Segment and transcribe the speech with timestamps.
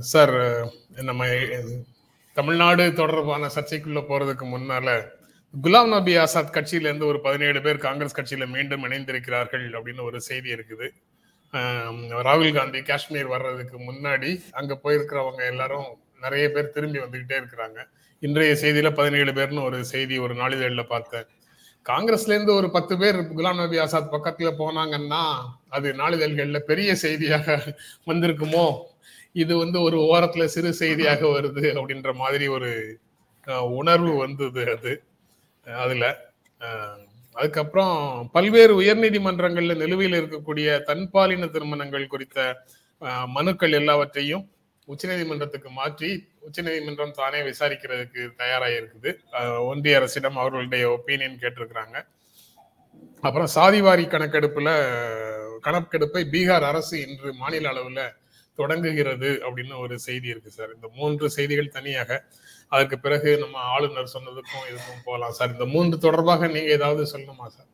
[0.00, 0.34] Sir
[1.08, 1.26] நம்ம
[2.36, 4.88] தமிழ்நாடு தொடர்பான சர்ச்சைக்குள்ள போறதுக்கு முன்னால
[5.54, 10.88] குலாம் நபி ஆசாத் கட்சியிலேருந்து ஒரு பதினேழு பேர் காங்கிரஸ் கட்சியில மீண்டும் இணைந்திருக்கிறார்கள் அப்படின்னு ஒரு செய்தி இருக்குது.
[12.28, 15.88] ராகுல் காந்தி காஷ்மீர் வர்றதுக்கு முன்னாடி அங்க போயிருக்கிறவங்க எல்லாரும்
[16.22, 17.78] நிறைய பேர் திரும்பி வந்துகிட்டே இருக்கிறாங்க.
[18.20, 21.26] இன்றைய செய்தியில பதினேழு பேர்னு ஒரு செய்தி ஒரு நாளிதழில் பார்த்தேன்.
[21.86, 25.22] காங்கிரஸ்ல இருந்து ஒரு பத்து பேர் குலாம் நபி ஆசாத் பக்கத்துல போனாங்கன்னா
[25.68, 27.76] அது நாளிதழ்கள்ல பெரிய செய்தியாக
[28.06, 28.66] வந்திருக்குமோ?
[29.34, 32.70] இது வந்து ஒரு ஓரத்துல சிறு செய்தியாக வருது அப்படின்ற மாதிரி ஒரு
[33.76, 34.92] உணர்வு வந்தது அது.
[35.66, 36.04] அதுல
[37.36, 37.94] அதுக்கப்புறம்
[38.32, 42.38] பல்வேறு உயர்நீதிமன்றங்கள்ல நிலுவையில் இருக்கக்கூடிய தன்பாலின திருமணங்கள் குறித்த
[43.36, 44.44] மனுக்கள் எல்லாவற்றையும்
[44.88, 49.10] உச்சநீதிமன்றத்துக்கு மாற்றி உச்சநீதிமன்றம் தானே விசாரிக்கிறதுக்கு தயாராக இருக்குது
[49.70, 51.96] ஒன்றிய அரசிடம் அவர்களுடைய ஒப்பீனியன் கேட்டிருக்கிறாங்க.
[53.22, 54.70] அப்புறம் சாதிவாரி கணக்கெடுப்புல
[55.62, 58.02] கணக்கெடுப்பை பீகார் அரசு இன்று மாநில அளவுல
[58.58, 60.72] தொடங்குகிறது அப்படின்னு ஒரு செய்தி இருக்கு சார்.
[60.76, 62.10] இந்த மூன்று செய்திகள் தனியாக
[62.72, 65.52] அதற்கு பிறகு நம்ம ஆளுநர் சொன்னதுக்கும் இதுக்கும் போகலாம் சார்.
[65.56, 67.68] இந்த மூன்று தொடர்பாக நீங்க ஏதாவது சொல்லணுமா சார்?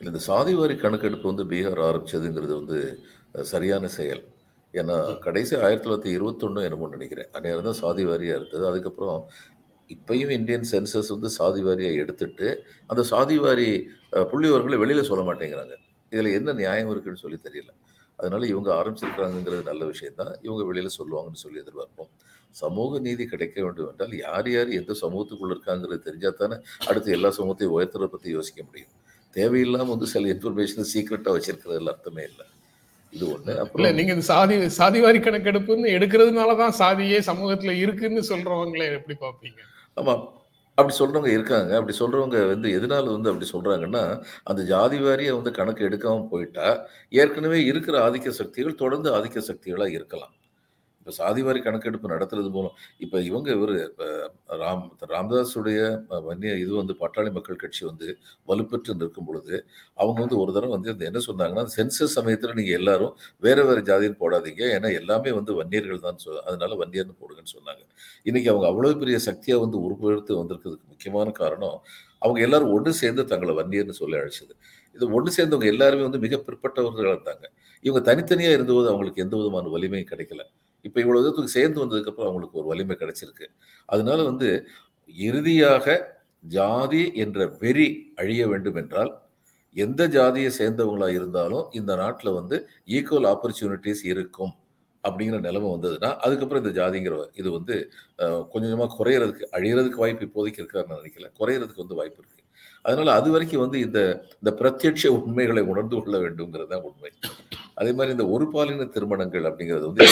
[0.00, 2.78] இந்த இந்த சாதிவாரி கணக்கெடுப்பு வந்து பீகார் ஆரம்பிச்சதுங்கிறது வந்து
[3.48, 4.22] சரியான செயல்.
[4.74, 7.28] ஏன்னா கடைசி ஆயிரத்தி தொள்ளாயிரத்தி இருபத்தொன்னு என்னமோ நினைக்கிறேன்.
[7.36, 8.64] அந்நேரம் தான் சாதி வாரியாக இருந்தது.
[8.70, 9.20] அதுக்கப்புறம்
[9.90, 12.46] இப்பயும் இந்தியன் சென்சஸ் வந்து சாதி வாரியாக எடுத்துட்டு
[12.90, 13.68] அந்த சாதி வாரி
[14.12, 14.26] அஹ்,
[14.76, 15.74] வெளியில் சொல்ல மாட்டேங்கிறாங்க.
[16.12, 17.70] இதில் என்ன நியாயம் இருக்குன்னு சொல்லி தெரியல.
[18.18, 22.10] அதனால இவங்க ஆரம்பிச்சிருக்காங்கிறது நல்ல விஷயம் தான் இவங்க வெளியில சொல்லுவாங்கன்னு சொல்லி எதிர்பார்ப்போம்.
[22.54, 26.56] சமூக நீதி கிடைக்க வேண்டும் என்றால் யார் யார் எந்த சமூகத்துக்குள்ள இருக்காங்கிறது தெரிஞ்சா தானே
[26.86, 28.92] அடுத்து எல்லா சமூகத்தையும் உயர்த்துறதை பத்தி யோசிக்க முடியும்.
[29.36, 32.46] தேவையில்லாம வந்து சில இன்ஃபர்மேஷன் சீக்கிரட்டா வச்சிருக்கிறதுல அர்த்தமே இல்லை.
[33.12, 33.52] இது ஒண்ணு.
[33.74, 39.60] இல்ல நீங்க இந்த சாதி சாதிவாரி கணக்கெடுப்புன்னு எடுக்கிறதுனாலதான் சாதியே சமூகத்துல இருக்குன்னு சொல்றவங்களே எப்படி பார்ப்பீங்க?
[39.96, 40.14] ஆமா.
[40.78, 41.70] அப்படி சொல்றவங்க இருக்காங்க.
[41.76, 44.02] அப்படி சொல்றவங்க வந்து எதனால வந்து அப்படி சொல்றாங்கன்னா
[44.44, 46.66] அந்த ஜாதி வாரியை வந்து கணக்கு எடுக்காம போயிட்டா
[47.12, 50.34] ஏற்கனவே இருக்கிற ஆதிக்க சக்திகள் தொடர்ந்து ஆதிக்க சக்திகளாக இருக்கலாம்.
[51.06, 52.72] இப்ப சாதிவாரி கணக்கெடுப்பு நடத்துறது மூலம்
[53.04, 53.74] இப்ப இவங்க இவரு
[54.62, 54.80] ராம்
[55.12, 55.80] ராமதாஸுடைய
[56.26, 58.06] வன்னிய இது வந்து பட்டாளி மக்கள் கட்சி வந்து
[58.48, 59.54] வலுப்பெற்று நிற்கும் பொழுது
[59.98, 63.12] அவங்க வந்து ஒரு தடவை வந்து என்ன சொன்னாங்கன்னா சென்சஸ் சமயத்துல நீங்க எல்லாரும்
[63.42, 64.62] வேற வேற ஜாதின்னு போடாதீங்க.
[64.76, 67.82] ஏன்னா எல்லாமே வந்து வன்னியர்கள் தான் சொ அதனால வன்னியர்னு போடுங்கன்னு சொன்னாங்க.
[68.26, 71.78] இன்னைக்கு அவங்க அவ்வளவு பெரிய சக்தியா வந்து உருவெடுத்து வந்திருக்கிறதுக்கு முக்கியமான காரணம்
[72.22, 74.52] அவங்க எல்லாரும் ஒன்று சேர்ந்து தங்களை வன்னியர்னு சொல்லி அழைச்சது.
[74.96, 77.46] இது ஒன்று சேர்ந்தவங்க எல்லாருமே வந்து மிக பிற்பட்டவர்களாக இருந்தாங்க.
[77.84, 80.42] இவங்க தனித்தனியாக இருந்தபோது அவங்களுக்கு எந்த விதமான வலிமையும் கிடைக்கல.
[80.86, 83.46] இப்போ இவ்வளவு தூரத்துக்கு சேர்ந்து வந்ததுக்கு அப்புறம் அவங்களுக்கு ஒரு வலிமை கிடைச்சிருக்கு.
[83.88, 84.48] அதனால வந்து
[85.28, 85.86] இறுதியாக
[86.44, 87.88] ஜாதி என்ற வெறி
[88.20, 89.12] அழிய வேண்டும் என்றால்
[89.76, 92.56] எந்த ஜாதியை சேர்ந்தவங்களா இருந்தாலும் இந்த நாட்டில் வந்து
[92.96, 94.54] ஈக்குவல் ஆப்பர்ச்சுனிட்டிஸ் இருக்கும்
[95.04, 97.74] அப்படிங்கிற நிலைமை வந்ததுன்னா அதுக்கப்புறம் இந்த ஜாதிங்கிற இது வந்து
[98.52, 101.28] கொஞ்சம் கொஞ்சமாக குறையிறதுக்கு அழியறதுக்கு வாய்ப்பு இப்போதைக்கு இருக்காருன்னு நினைக்கல.
[101.40, 102.42] குறையிறதுக்கு வந்து வாய்ப்பு இருக்கு.
[102.86, 104.00] அதனால அது வரைக்கும் வந்து இந்த
[104.40, 107.10] இந்த பிரத்யட்ச உண்மைகளை உணர்ந்து கொள்ள வேண்டும்ங்கிறது தான் உண்மை.
[107.80, 110.04] அதே மாதிரி இந்த ஒரு பாலின திருமணங்கள் அப்படிங்கிறது வந்து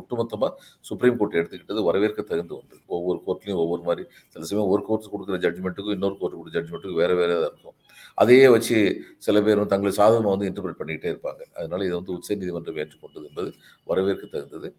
[0.00, 0.50] ஒட்டுமொத்தமாக
[0.88, 2.76] சுப்ரீம் கோர்ட் எடுத்துக்கிட்டது வரவேற்க தகுந்த ஒன்று.
[2.96, 4.04] ஒவ்வொரு கோர்ட்லையும் ஒவ்வொரு மாதிரி
[4.34, 7.76] சில சமயம் ஒரு கோர்ட் கொடுக்குற ஜட்ஜ்மெண்ட்டுக்கும் இன்னொரு கோர்ட் கொடுக்குற ஜட்ஜ்மெண்ட்டுக்கும் வேறு வேறு தான் இருக்கும்.
[8.22, 8.78] அதையே வச்சு
[9.26, 11.42] சில பேர் தங்களை சாதகமாக வந்து இன்டர்பிரட் பண்ணிக்கிட்டே இருப்பாங்க.
[11.58, 13.50] அதனால இதை வந்து உச்சநீதிமன்றம் ஏற்றுக்கொண்டது என்பது
[13.90, 14.70] வரவேற்க தகுந்தது.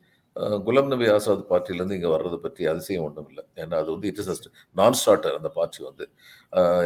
[0.65, 4.47] குலாம் நபி ஆசாத் பார்ட்டிலேருந்து இங்கே வர்றதை பற்றி அதிசயம் ஒன்றும் இல்லை ஏன்னா அது வந்து இட் இஸ்
[4.79, 6.05] நான் ஸ்டார்டர் அந்த பார்ட்டி வந்து.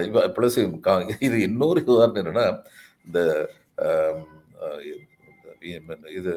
[0.07, 0.57] இப்போ ப்ளஸ்
[1.27, 2.45] இது இன்னொரு உதாரணம் என்னென்னா
[3.07, 3.19] இந்த
[6.19, 6.31] இது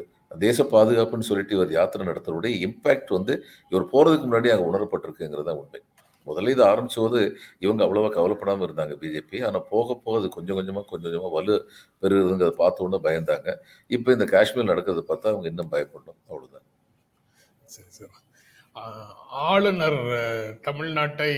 [0.45, 3.33] தேச பாதுகாப்புன்னு சொல்லிட்டு இவர் யாத்திரை நடத்துறதுடைய இம்பேக்ட் வந்து
[3.71, 5.81] இவர் போகிறதுக்கு முன்னாடி அங்கே உணரப்பட்டிருக்குங்கிறது தான் உண்மை.
[6.27, 7.19] முதல்ல இது ஆரம்பிச்சபோது
[7.65, 9.37] இவங்க அவ்வளோவா கவலைப்படாமல் இருந்தாங்க பிஜேபி.
[9.47, 11.55] ஆனால் போக போக அது கொஞ்சம் கொஞ்சமாக கொஞ்சம் கொஞ்சமாக வலு
[12.03, 13.49] பெறுகிறதுங்கிறத பார்த்த உடனே பயந்தாங்க.
[13.97, 16.19] இப்போ இந்த காஷ்மீர் நடக்கிறத பார்த்தா அவங்க இன்னும் பயப்படணும்.
[16.31, 16.65] அவ்வளோதான்
[17.73, 18.11] சரி சரி.
[19.49, 19.99] ஆளுநர்
[20.67, 21.31] தமிழ்நாட்டை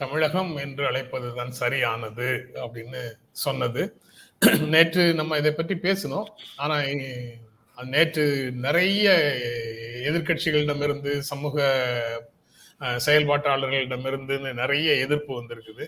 [0.00, 2.28] தமிழகம் என்று அழைப்பது தான் சரியானது
[2.64, 3.02] அப்படின்னு
[3.44, 3.82] சொன்னது.
[4.74, 6.28] நேற்று நம்ம இதை பற்றி பேசினோம்.
[6.62, 6.76] ஆனா
[7.94, 8.24] நேற்று
[8.66, 9.06] நிறைய
[10.08, 11.64] எதிர்க்கட்சிகளிடமிருந்து சமூக
[13.06, 15.84] செயல்பாட்டாளர்களிடமிருந்து நிறைய எதிர்ப்பு வந்திருக்குது.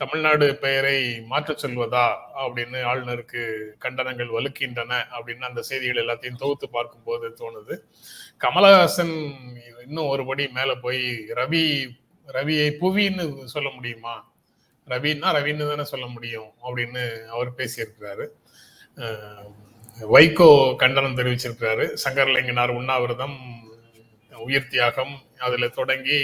[0.00, 0.96] தமிழ்நாடு பெயரை
[1.32, 2.06] மாற்றச் சொல்வதா
[2.44, 3.42] அப்படின்னு ஆளுநருக்கு
[3.84, 7.74] கண்டனங்கள் வலுக்கின்றன அப்படின்னு அந்த செய்திகள் எல்லாத்தையும் தொகுத்து பார்க்கும்போது தோணுது.
[8.40, 9.14] கமலஹாசன்
[9.86, 11.02] இன்னும் ஒரு படி மேல போய்
[11.38, 11.64] ரவி
[12.26, 14.14] ரவியை புவின்னு சொல்ல முடியுமா?
[14.88, 17.02] ரவின்னா ரவின்னு தானே சொல்ல முடியும் அப்படின்னு
[17.34, 18.24] அவர் பேசியிருக்கிறாரு.
[20.14, 20.48] வைகோ
[20.82, 21.84] கண்டனம் தெரிவிச்சிருக்கிறாரு.
[22.04, 23.38] சங்கரலிங்கனார் உண்ணாவிரதம்
[24.46, 25.14] உயிர் தியாகம்
[25.46, 26.18] அதுல தொடங்கி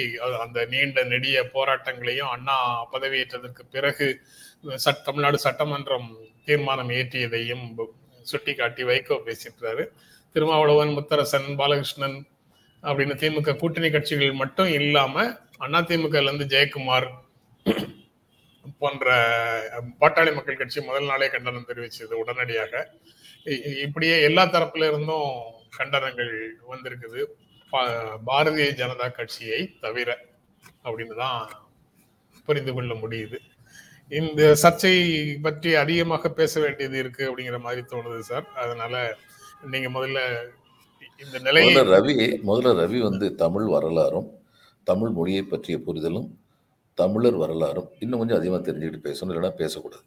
[0.45, 2.57] அந்த நீண்ட நெடிய போராட்டங்களையும் அண்ணா
[2.93, 4.07] பதவியேற்றதற்கு பிறகு
[4.85, 6.09] சட் தமிழ்நாடு சட்டமன்றம்
[6.45, 7.67] தீர்மானம் இயற்றியதையும்
[8.31, 9.85] சுட்டிக்காட்டி வைகோ பேசியிருக்கிறாரு.
[10.33, 12.27] திருமாவளவன் முத்தரசன் பாலகிருஷ்ணன்
[12.83, 17.11] அப்படின்னு திமுக கூட்டணி கட்சிகள் மட்டும் இல்லாம அண்ணா திமுகலேருந்து ஜெயக்குமார்
[18.79, 19.15] போன்ற
[19.83, 22.91] பாட்டாளி மக்கள் கட்சி முதல் நாளே கண்டனம் தெரிவிச்சது உடனடியாக.
[23.45, 25.31] இ- இப்படியே எல்லா தரப்புல இருந்தும்
[25.79, 27.25] கண்டனங்கள் வந்திருக்குது.
[27.73, 30.19] பா- பாரதிய ஜனதா கட்சியை தவிர
[30.85, 31.51] அப்படின்னு தான்
[32.45, 33.39] புரிந்து கொள்ள முடியுது.
[34.09, 38.49] இந்த சர்ச்சை பற்றி அதிகமாக பேச வேண்டியது இருக்கு அப்படிங்கிற மாதிரி தோணுது சார்.
[38.55, 39.17] அதனால
[39.61, 40.21] நீங்க முதல்ல
[41.25, 42.15] இந்த நிலையில ரவி
[42.49, 44.29] முதல்ல ரவி வந்து தமிழ் வரலாறும்
[44.85, 46.29] தமிழ் மொழியை பற்றிய புரிதலும்
[46.95, 50.05] தமிழர் வரலாறும் இன்னும் கொஞ்சம் அதிகமாக தெரிஞ்சுக்கிட்டு பேசணும் இல்லைன்னா பேசக்கூடாது.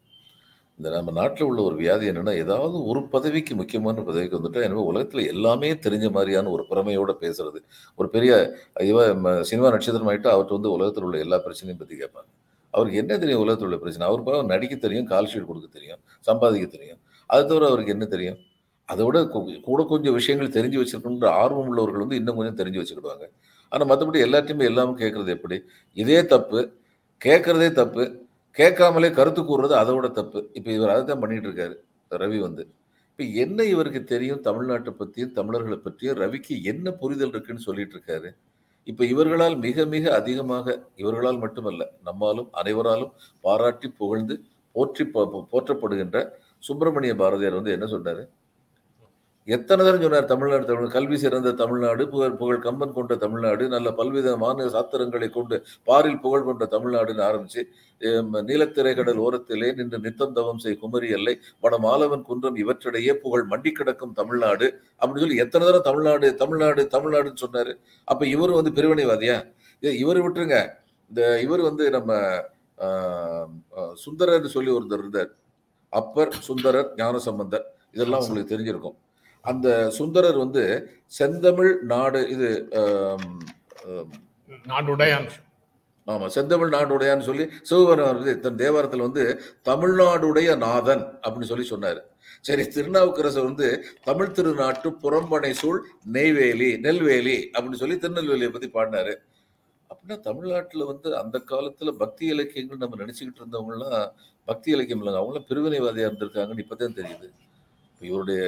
[0.80, 5.30] இந்த நம்ம நாட்டில் உள்ள ஒரு வியாதி என்னன்னா ஏதாவது ஒரு பதவிக்கு முக்கியமான பதவிக்கு வந்துட்டா என்னவோ உலகத்தில்
[5.34, 7.60] எல்லாமே தெரிஞ்ச மாதிரியான ஒரு திறமையோட பேசுறது.
[7.96, 8.32] ஒரு பெரிய
[8.92, 9.06] இவ
[9.52, 12.30] சினிமா நட்சத்திரம் ஆகிட்டு அவர்கிட்ட வந்து உலகத்தில் உள்ள எல்லா பிரச்சனையும் பற்றி கேட்பாங்க.
[12.74, 14.08] அவருக்கு என்ன தெரியும் உலகத்தில் உள்ள பிரச்சனை?
[14.08, 17.00] அவர் நடிக்க தெரியும் கால் ஷீட் கொடுக்க தெரியும் சம்பாதிக்க தெரியும்.
[17.30, 18.40] அது தவிர அவருக்கு என்ன தெரியும்?
[18.90, 19.18] அதை விட
[19.68, 23.26] கூட கொஞ்சம் விஷயங்கள் தெரிஞ்சு வச்சிருக்கணுன்ற ஆர்வம் உள்ளவர்கள் வந்து இன்னும் கொஞ்சம் தெரிஞ்சு வச்சுக்கிடுவாங்க.
[23.72, 25.58] ஆனால் மற்றபடி எல்லாத்தையுமே எல்லாமே கேட்குறது எப்படி?
[25.98, 26.60] இதே தப்பு
[27.22, 28.04] கேட்குறதே தப்பு
[28.58, 30.40] கேட்காமலே கருத்து கூறுறது அதை விட தப்பு.
[30.58, 31.76] இப்போ இவர் அதை தான் பண்ணிகிட்டு இருக்காரு
[32.24, 32.64] ரவி வந்து.
[33.12, 34.42] இப்போ என்ன இவருக்கு தெரியும்?
[34.48, 38.30] தமிழ்நாட்டை பற்றியும் தமிழர்களை பற்றியும் ரவிக்கு என்ன புரிதல் இருக்குன்னு சொல்லிட்டு இருக்காரு.
[38.88, 40.68] இப்போ இவர்களால் மிக மிக அதிகமாக
[41.02, 43.12] இவர்களால் மட்டுமல்ல நம்மாலும் அனைவராலும்
[43.44, 44.36] பாராட்டி புகழ்ந்து
[44.76, 45.04] போற்றி
[45.52, 46.18] போற்றப்படுகின்ற
[46.64, 48.24] சுப்பிரமணிய பாரதியார் வந்து என்ன சொன்னார்
[49.48, 54.68] எத்தனை தரம் சொன்னார் தமிழ்நாடு தமிழ் கல்வி சிறந்த தமிழ்நாடு புகழ் புகழ் கம்பன் கொண்ட தமிழ்நாடு நல்ல பல்விதமான
[54.76, 55.56] சாத்திரங்களை கொண்டு
[55.90, 57.64] பாரில் புகழ் கொண்ட தமிழ்நாடுன்னு ஆரம்பிச்சு
[58.50, 61.36] நீலத்திரை கடல் ஓரத்திலே நின்று நித்தம் தவம் செய் குமரி எல்லை
[61.66, 64.68] வட மாலவன் குன்றம் இவற்றிடையே புகழ் மண்டி கிடக்கும் தமிழ்நாடு
[65.00, 67.76] அப்படின்னு சொல்லி எத்தனை தரம் தமிழ்நாடு தமிழ்நாடு தமிழ்நாடுன்னு சொன்னாரு.
[68.12, 69.38] அப்ப இவர் வந்து பிரிவினைவாதியா?
[70.04, 70.58] இவர் விட்டுருங்க.
[71.12, 72.12] இந்த இவர் வந்து நம்ம
[74.06, 75.32] சுந்தரர்னு சொல்லி ஒருத்தர் இருந்தார்.
[75.94, 77.66] அப்பர் சுந்தரர் ஞானசம்பந்தர்.
[77.96, 78.98] இதெல்லாம் உங்களுக்கு தெரிஞ்சிருக்கும்.
[79.52, 79.68] அந்த
[79.98, 80.64] சுந்தரர் வந்து
[81.20, 82.50] செந்தமிழ் நாடு இது
[84.72, 85.28] நாடுடையான்.
[86.08, 89.24] ஆமா செந்தமிழ் நாடுடையான்னு சொல்லி சிவபெருமான் வந்து தன் தேவாரத்தில் வந்து
[89.70, 92.02] தமிழ்நாடுடைய நாதன் அப்படின்னு சொல்லி சொன்னாரு.
[92.48, 93.68] சரி திருநாவுக்கரசர் வந்து
[94.08, 95.80] தமிழ் திருநாட்டு புறம்பனை சூழ்
[96.16, 99.14] நெய்வேலி நெல்வேலி அப்படின்னு சொல்லி திருநெல்வேலியை பத்தி பாடினாரு.
[99.90, 104.12] அப்படின்னா தமிழ்நாட்டுல வந்து அந்த காலத்துல பக்தி இலக்கியங்கள் நம்ம நினைச்சுக்கிட்டு இருந்தவங்கலாம்
[104.48, 105.22] பக்தி இலக்கியம் இல்லைங்க.
[105.22, 107.28] அவங்களாம் பிரிவினைவாதியா இருந்திருக்காங்கன்னு இப்பதான் தெரியுது.
[108.02, 108.44] இவருடைய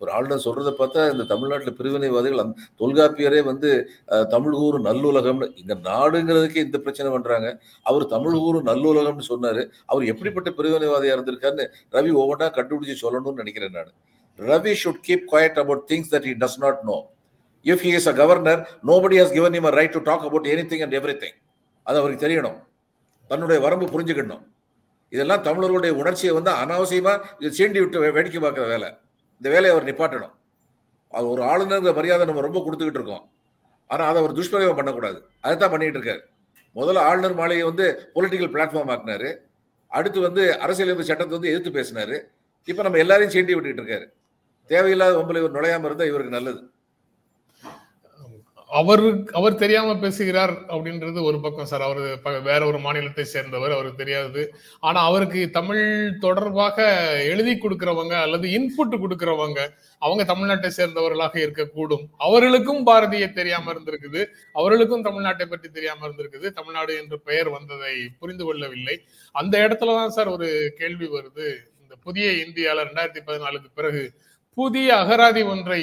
[0.00, 3.70] ஒரு ஆளுநர் சொல்றதை பார்த்தா இந்த தமிழ்நாட்டில் பிரிவினைவாதிகள் அந்த தொல்காப்பியரே வந்து
[4.34, 7.48] தமிழ் ஊர் நல்லுலகம்னு இங்க நாடுங்கிறதுக்கே இந்த பிரச்சனை பண்றாங்க.
[7.90, 9.62] அவர் தமிழ் ஊர் நல்லுலகம்னு சொன்னாரு.
[9.86, 13.92] அவர் எப்படிப்பட்ட பிரிவினைவாதியா இருந்திருக்காருன்னு ரவி ஒவ்வொன்றா கண்டுபிடிச்சு சொல்லணும்னு நினைக்கிறேன் நான்.
[14.38, 16.98] Ravi should keep quiet about things that he does not know
[17.70, 20.96] if he is a governor nobody has given right to talk about any thing and
[21.00, 21.36] every thing
[21.86, 22.58] அது அவருக்கு தெரியணும்.
[23.30, 24.42] தன்னுடைய வரம்பு புரிஞ்சுக்கணும்.
[25.14, 28.90] இதெல்லாம் தமிழர்களுடைய உணர்ச்சியை வந்து அனாவசியமாக சீண்டி விட்டு வேடிக்கை பார்க்குற வேலை.
[29.40, 30.34] இந்த வேலையை அவர் நிப்பாட்டணும்.
[31.16, 33.24] அது ஒரு ஆளுநருங்கிற மரியாதை நம்ம ரொம்ப கொடுத்துக்கிட்டு இருக்கோம்.
[33.90, 35.18] ஆனால் அதை அவர் துஷ்பிரயோகம் பண்ணக்கூடாது.
[35.44, 36.20] அதை தான் பண்ணிட்டு இருக்காரு.
[36.78, 39.30] முதல்ல ஆளுநர் மாளிகை வந்து பொலிட்டிக்கல் பிளாட்ஃபார்ம் ஆக்குனாரு.
[39.98, 42.16] அடுத்து வந்து அரசியலமைப்பு சட்டத்தை வந்து எதிர்த்து பேசினாரு.
[42.68, 44.06] இப்போ நம்ம எல்லாரையும் சீண்டி விட்டுக்கிட்டு இருக்காரு.
[44.70, 46.60] தேவையில்லாத ஒம்பளை இவர் நுழையாமல் இருந்தால் இவருக்கு நல்லது.
[48.78, 51.82] அவருக்கு அவர் தெரியாம பேசுகிறார் அப்படின்றது ஒரு பக்கம் சார்.
[51.82, 54.54] அவர் வேற ஒரு மாநிலத்தை சேர்ந்தவர் அவருக்கு தெரியாது.
[54.80, 55.82] ஆனா அவருக்கு தமிழ்
[56.18, 56.86] தொடர்பாக
[57.22, 59.60] எழுதி கொடுக்கிறவங்க அல்லது இன்புட் கொடுக்கிறவங்க
[59.98, 62.04] அவங்க தமிழ்நாட்டை சேர்ந்தவர்களாக இருக்கக்கூடும்.
[62.16, 64.26] அவர்களுக்கும் பாரதிய தெரியாம இருந்திருக்குது.
[64.52, 66.50] அவர்களுக்கும் தமிழ்நாட்டை பற்றி தெரியாம இருந்திருக்குது.
[66.50, 68.96] தமிழ்நாடு என்று பெயர் வந்ததை புரிந்து கொள்ளவில்லை.
[69.32, 71.48] அந்த இடத்துலதான் சார் ஒரு கேள்வி வருது.
[71.82, 74.04] இந்த புதிய இந்தியால ரெண்டாயிரத்தி பதினாலுக்கு பிறகு
[74.54, 75.82] புதிய அகராதி ஒன்றை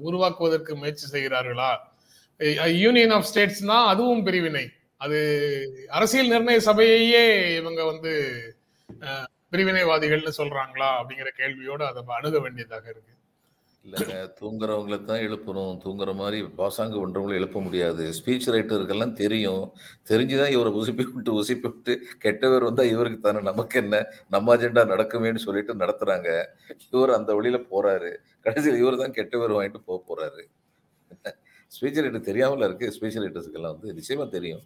[0.00, 1.72] உருவாக்குவதற்கு முயற்சி செய்கிறார்களா?
[2.82, 4.64] யூனியன் ஆஃப் ஸ்டேட்ஸ்னா அதுவும் பிரிவினை.
[4.96, 5.18] அது
[5.88, 7.24] அரசியல் நிர்ணய சபையையே
[7.56, 8.12] இவங்க வந்து
[9.52, 13.10] பிரிவினைவாதிகள்னு சொல்றாங்களா அப்படிங்கிற கேள்வியோட அதை அணுக வேண்டியதாக இருக்கு.
[13.84, 15.72] இல்லைங்க தூங்குறவங்களை தான் எழுப்பணும்.
[15.84, 18.04] தூங்குற மாதிரி பாசாங்கு பண்றவங்களை எழுப்ப முடியாது.
[18.18, 19.64] ஸ்பீச் ரைட்டருக்கெல்லாம் தெரியும்.
[20.10, 21.94] தெரிஞ்சுதான் இவரை உசுப்பி விட்டு உசுப்பி விட்டு
[22.24, 24.04] கெட்டவர் வந்தா இவருக்கு தானே நமக்கு என்ன?
[24.30, 26.30] நம்ம அஜெண்டா நடக்குமேன்னு சொல்லிட்டு நடத்துறாங்க.
[26.90, 28.12] இவர் அந்த வழியில போறாரு.
[28.40, 30.44] கடைசியில் இவர் தான் கெட்டவர் வாங்கிட்டு போக போறாரு.
[31.74, 32.86] ஸ்பீச் ரைட்டர் தெரியாமல இருக்கு.
[32.96, 34.62] ஸ்பீச் ரைட்டர்ஸுக்கெல்லாம் வந்து நிச்சயமா தெரியும்.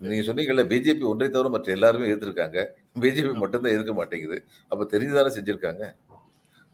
[0.00, 2.58] நீங்க சொன்னீங்கல்ல பிஜேபி ஒன்றை தவிர மற்ற எல்லாருமே எதிர்த்திருக்காங்க
[3.02, 4.38] பிஜேபி மட்டும்தான் எதிர்க்க மாட்டேங்குது.
[4.72, 5.84] அப்ப தெரிஞ்சுதானே செஞ்சிருக்காங்க?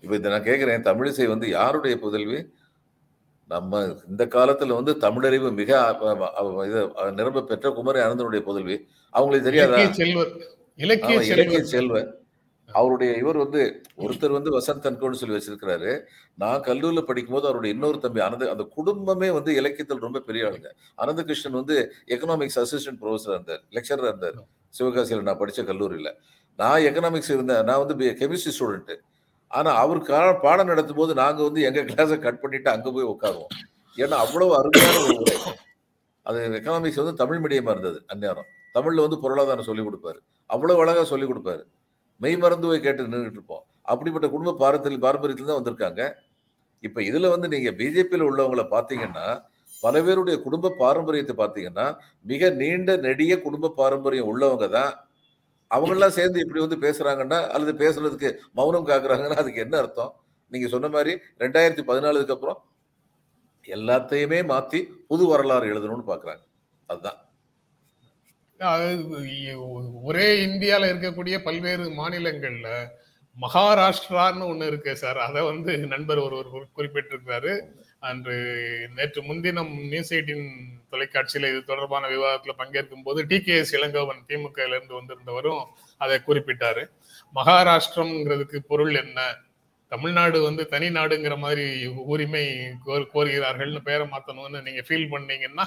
[0.02, 2.38] இப்போ இதை நான் கேட்குறேன் தமிழிசை வந்து யாருடைய புதல்வி?
[3.50, 3.80] நம்ம
[4.11, 5.73] இந்த காலத்துல வந்து தமிழறிவு மிக
[6.68, 6.80] இது
[7.18, 8.76] நிரம்ப பெற்ற குமரி ஆனந்தனுடைய புதல்வி.
[9.14, 9.78] அவங்களுக்கு தெரியாதா?
[10.78, 12.02] இலக்கிய செல்வ
[12.68, 13.60] அவருடைய இவர் வந்து
[13.96, 15.90] ஒருத்தர் வந்து வசந்த் தன்கோன்னு சொல்லி வச்சிருக்கிறாரு.
[16.34, 20.70] நான் கல்லூரியில் படிக்கும்போது அவருடைய இன்னொரு தம்பி அனந்த அந்த குடும்பமே வந்து இலக்கியத்தில் ரொம்ப பெரிய ஆளுங்க.
[20.94, 24.40] அனந்த கிருஷ்ணன் வந்து எக்கனாமிக்ஸ் அசிஸ்டன்ட் ப்ரொஃபஸர் இருந்தார் லெக்சரர் இருந்தார்.
[24.75, 26.12] சிவகாசியில் நான் படித்த கல்லூரியில்.
[26.58, 27.64] நான் எக்கனாமிக்ஸ் இருந்தேன்.
[27.64, 28.96] நான் வந்து கெமிஸ்ட்ரி ஸ்டூடெண்ட்டு
[29.50, 33.52] ஆனால் அவருக்கான பாடம் நடத்தும் போது நாங்கள் வந்து எங்கள் கிளாஸை கட் பண்ணிட்டு அங்கே போய் உட்காருவோம்
[33.98, 35.37] ஏன்னா அவ்வளவு அருமையான ஒரு உரை
[36.26, 38.48] அது எக்கனாமிக்ஸ் வந்து தமிழ் மீடியமாக இருந்தது அந்நேரம்.
[38.72, 40.18] தமிழில் வந்து பொருளாதாரம் சொல்லிக் கொடுப்பாரு.
[40.50, 41.62] அவ்வளோ அழகாக சொல்லிக் கொடுப்பாரு.
[42.20, 46.02] மெய் மறந்து போய் கேட்டு நின்றுட்டு இருப்போம் அப்படிப்பட்ட குடும்ப பாரம்பரிய பாரம்பரியத்தில் தான் வந்திருக்காங்க.
[46.87, 49.26] இப்போ இதில் வந்து நீங்கள் பிஜேபியில் உள்ளவங்கள பார்த்தீங்கன்னா
[49.84, 51.87] பல பேருடைய குடும்ப பாரம்பரியத்தை பார்த்தீங்கன்னா
[52.30, 54.92] மிக நீண்ட நெடிய குடும்ப பாரம்பரியம் உள்ளவங்க தான்.
[55.70, 60.12] அவங்களாம் சேர்ந்து இப்படி வந்து பேசுகிறாங்கன்னா அல்லது பேசுறதுக்கு மௌனம் காக்குறாங்கன்னா அதுக்கு என்ன அர்த்தம்?
[60.52, 62.58] நீங்கள் சொன்ன மாதிரி ரெண்டாயிரத்தி பதினாலுக்கு அப்புறம்
[63.76, 66.42] எல்லாத்தையுமே மாற்றி புது வரலாறு எழுதணும்னு பார்க்குறாங்க.
[66.88, 67.18] அதுதான்.
[70.03, 72.87] ஒரே இந்தியால இருக்கக்கூடிய பல்வேறு மாநிலங்கள்ல
[73.37, 75.19] மகாராஷ்டிரான்னு ஒன்று இருக்கு சார்.
[75.19, 77.61] அதை வந்து நண்பர் ஒருவர் குறிப்பிட்டிருக்கிறாரு.
[78.00, 78.35] அன்று
[78.95, 80.49] நேற்று முன்தினம் நியூஸ் எயிட்டின்
[80.91, 83.41] தொலைக்காட்சியில் இது தொடர்பான விவாதத்தில் பங்கேற்கும் போது டி.
[83.41, 83.57] கே.
[83.59, 85.65] எஸ் இளங்கோவன் திமுகலேருந்து வந்திருந்தவரும்
[85.99, 86.91] அதை குறிப்பிட்டாரு.
[87.35, 89.37] மகாராஷ்டிரம்ங்கிறதுக்கு பொருள் என்ன?
[89.88, 92.45] தமிழ்நாடு வந்து தனி நாடுங்கிற மாதிரி உரிமை
[92.87, 95.65] கோருகிறார்கள்னு பேரை மாற்றணும்னு நீங்கள் ஃபீல் பண்ணீங்கன்னா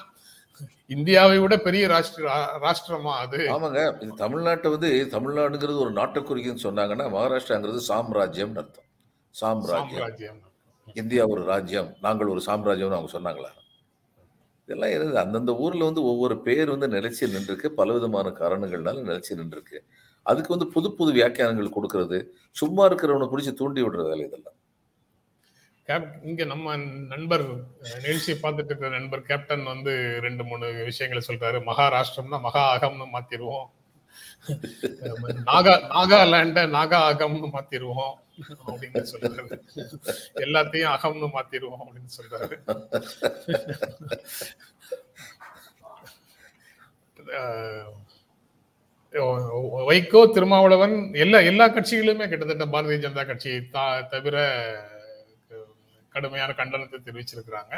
[0.88, 2.26] இந்தியாவை விட பெரிய ராஷ்டிர
[2.64, 3.38] ராஷ்டிரமா அது?
[3.38, 4.04] ஆமாங்க.
[4.04, 8.88] இது தமிழ்நாட்டை வந்து தமிழ்நாடுங்கிறது ஒரு நாட்டை குறிக்குன்னு சொன்னாங்கன்னா மகாராஷ்டிராங்கிறது சாம்ராஜ்யம் அர்த்தம்.
[9.36, 10.40] சாம்ராஜ்யம்.
[10.94, 13.52] இந்தியா ஒரு ராஜ்யம் நாங்கள் ஒரு சாம்ராஜ்யம்னு அவங்க சொன்னாங்களா?
[14.68, 17.68] இதெல்லாம் இருந்தது அந்தந்த ஊர்ல வந்து ஒவ்வொரு பேர் வந்து நிலைச்சி நின்றுருக்கு.
[17.68, 19.80] பலவிதமான காரணங்கள்னால நிலைச்சி நின்றுருக்கு.
[20.26, 22.18] அதுக்கு வந்து புது புது வியாக்கியானங்கள் கொடுக்கறது
[22.52, 24.58] சும்மா இருக்கிறவனை பிடிச்சி தூண்டி விடுற வேலை இதெல்லாம்.
[26.30, 26.76] இங்க நம்ம
[27.12, 27.44] நண்பர்
[28.02, 29.94] நிகழ்ச்சியை பார்த்துட்டு இருக்கிற நண்பர் கேப்டன் வந்து
[30.26, 31.58] ரெண்டு மூணு விஷயங்களை சொல்றாரு.
[31.70, 33.68] மகாராஷ்டிரம்னா மகா அகம்னு மாத்திருவோம்.
[35.50, 38.14] நாகா நாகாலாண்ட நாகா அகம்னு மாத்திருவோம்
[38.68, 39.58] அப்படின்னு சொல்றாரு.
[40.46, 42.56] எல்லாத்தையும் அகம்னு மாத்திருவோம் அப்படின்னு சொல்றாரு.
[49.90, 53.52] வைகோ திருமாவளவன் எல்லா எல்லா கட்சிகளுமே கிட்டத்தட்ட பாரதிய ஜனதா கட்சி
[54.14, 54.38] தவிர
[56.16, 57.74] கடுமையான கண்டனத்தை தெரிவிச்சிருக்கிறாங்க.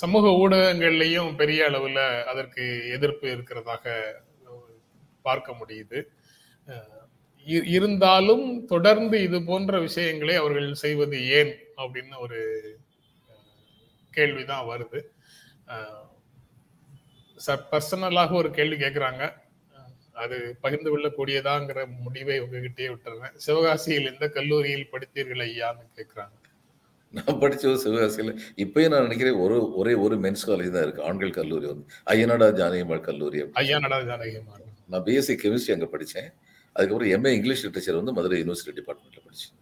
[0.00, 2.00] சமூக ஊடகங்கள்லையும் பெரிய அளவுல
[2.32, 2.64] அதற்கு
[2.96, 3.84] எதிர்ப்பு இருக்கிறதாக
[5.26, 5.98] பார்க்க முடியுது.
[7.76, 12.40] இருந்தாலும் தொடர்ந்து இது போன்ற விஷயங்களை அவர்கள் செய்வது ஏன் அப்படின்னு ஒரு
[14.16, 15.00] கேள்விதான் வருது.
[17.72, 19.22] பர்சனலாக ஒரு கேள்வி கேட்கிறாங்க
[20.22, 23.36] அது பகிர்ந்து கொள்ளக்கூடியதாங்கிற முடிவை உங்ககிட்டயே விட்டுறேன்.
[23.46, 26.36] சிவகாசியில் எந்த கல்லூரியில் படித்தீர்கள் ஐயான்னு கேட்கிறாங்க
[27.12, 31.02] நான் படித்தது சிவகாசியில் இப்பயும் நான் நினைக்கிறேன் ஒரு ஒரே ஒரு மென்ஸ் காலேஜ் தான் இருக்கு.
[31.08, 36.30] ஆண்கள் கல்லூரி வந்து ஐயனாடா ஜானகிமாள் கல்லூரி ஐயனாடா ஜானகிமாள் நான் பிஎஸ்சி கெமிஸ்ட்ரி அங்கே படித்தேன்
[36.76, 39.58] அதுக்கப்புறம் எம்ஏ இங்கிலீஷ் லிட்டரேச்சர் வந்து மதுரை யூனிவர்சிட்டி டிபார்ட்மெண்ட்டில் படித்தேன்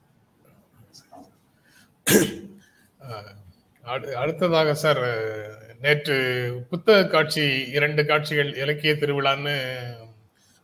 [4.17, 5.03] அடுத்ததாக சார்
[5.83, 6.17] நேற்று
[6.71, 9.55] புத்தக காட்சி இரண்டு காட்சிகள் இலக்கிய திருவிழான்னு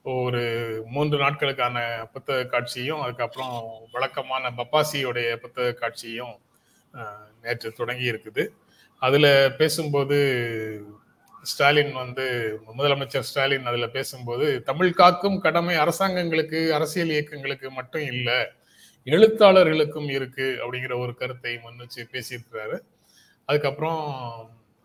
[0.04, 0.42] ஒரு
[0.90, 1.76] மூன்று நாட்களுக்கான
[2.12, 3.54] புத்தக காட்சியும் அதுக்கப்புறம்
[3.94, 6.34] வழக்கமான பப்பாசியோடைய புத்தக காட்சியும்
[7.42, 8.44] நேற்று தொடங்கி இருக்குது
[9.02, 10.18] அதில் பேசும்போது
[11.42, 12.24] ஸ்டாலின் வந்து
[12.78, 18.38] முதலமைச்சர் ஸ்டாலின் அதில் பேசும்போது தமிழ் காக்கும் கடமை அரசாங்கங்களுக்கு அரசியல் இயக்கங்களுக்கு மட்டும் இல்லை
[19.06, 22.76] எழுத்தாளர்களுக்கும் இருக்கு அப்படிங்கிற ஒரு கருத்தை முன்னிச்சு பேசியிருக்கிறாரு.
[23.48, 24.00] அதுக்கப்புறம்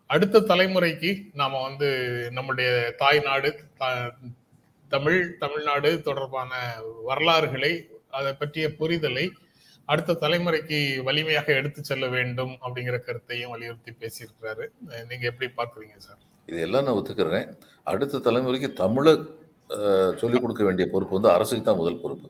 [0.10, 1.90] அடுத்த தலைமுறைக்கு நாம் வந்து
[2.32, 3.50] நம்முடைய தாய் நாடு
[4.90, 6.52] தமிழ் தமிழ்நாடு தொடர்பான
[7.04, 7.74] வரலாறுகளை
[8.10, 9.26] அதை பற்றிய புரிதலை
[9.92, 14.66] அடுத்த தலைமுறைக்கு வலிமையாக எடுத்து செல்ல வேண்டும் அப்படிங்கிற கருத்தையும் வலியுறுத்தி பேசியிருக்கிறாரு.
[15.10, 16.20] நீங்க எப்படி பாக்குறீங்க சார்?
[16.48, 17.50] இதெல்லாம் நான் ஒத்துக்கிறேன்.
[17.92, 19.14] அடுத்த தலைமுறைக்கு தமிழை
[20.22, 22.30] சொல்லிக் கொடுக்க வேண்டிய பொறுப்பு வந்து அரசுக்கு தான் முதல் பொறுப்பு.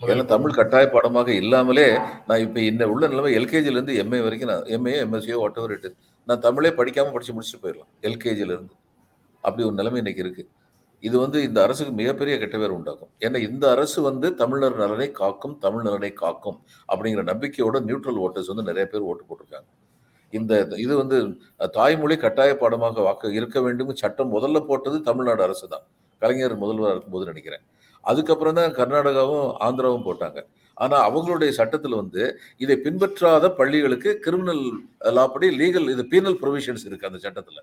[0.00, 1.88] ஏன்னா தமிழ் கட்டாய பாடமாக இல்லாமலே
[2.28, 5.76] நான் இப்போ இந்த உள்ள நிலைமை எல்கேஜிலேருந்து எம்ஏ வரைக்கும் நான் எம்ஏ எம்எஸ்சியோ வாட் எவர்
[6.28, 8.76] நான் தமிழே படிக்காமல் படித்து முடிச்சுட்டு போயிடலாம் எல்கேஜிலேருந்து
[9.44, 10.48] அப்படி ஒரு நிலைமை இன்னைக்கு இருக்குது
[11.02, 15.54] இது வந்து இந்த அரசுக்கு மிகப்பெரிய கெட்ட பேர் உண்டாகும் ஏன்னா இந்த அரசு வந்து தமிழர் நலனை காக்கும்
[15.64, 16.58] தமிழ் நலனை காக்கும்
[16.92, 19.68] அப்படிங்கிற நம்பிக்கையோட நியூட்ரல் ஓட்டர்ஸ் வந்து நிறைய பேர் ஓட்டு போட்டிருக்காங்க.
[20.38, 20.52] இந்த
[20.84, 21.16] இது வந்து
[21.76, 23.90] தாய்மொழி கட்டாய பாடமாக வாக்கு இருக்க வேண்டும்.
[24.02, 25.84] சட்டம் முதல்ல போட்டது தமிழ்நாடு அரசு தான்.
[26.22, 27.64] கலைஞர் முதல்வராக இருக்கும்போது நினைக்கிறேன்.
[28.10, 30.38] அதுக்கப்புறம் தான் கர்நாடகாவும் ஆந்திராவும் போட்டாங்க.
[30.82, 32.22] ஆனால் அவங்களுடைய சட்டத்தில் வந்து
[32.64, 34.62] இதை பின்பற்றாத பள்ளிகளுக்கு கிரிமினல்
[35.18, 37.60] லாப்படி லீகல் இது பீனல் ப்ரொவிஷன்ஸ் இருக்குது அந்த சட்டத்தில்.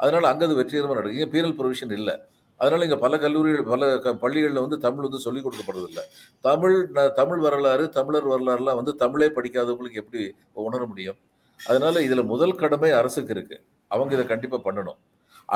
[0.00, 1.26] அதனால் அங்கே அது வெற்றிகரமாக நடக்குது.
[1.34, 2.14] பீனல் ப்ரொவிஷன் இல்லை.
[2.60, 6.02] அதனால இங்கே பல கல்லூரிகள் பல க பள்ளிகளில் வந்து தமிழ் வந்து சொல்லிக் கொடுக்கப்படுறதில்ல.
[6.48, 6.76] தமிழ்
[7.20, 10.22] தமிழ் வரலாறு தமிழர் வரலாறுலாம் வந்து தமிழே படிக்காதவங்களுக்கு எப்படி
[10.66, 11.18] உணர முடியும்?
[11.60, 14.98] அதனால இதில் முதல் கடமை அரசுக்கு இருக்குது அவங்க இதை கண்டிப்பாக பண்ணணும்.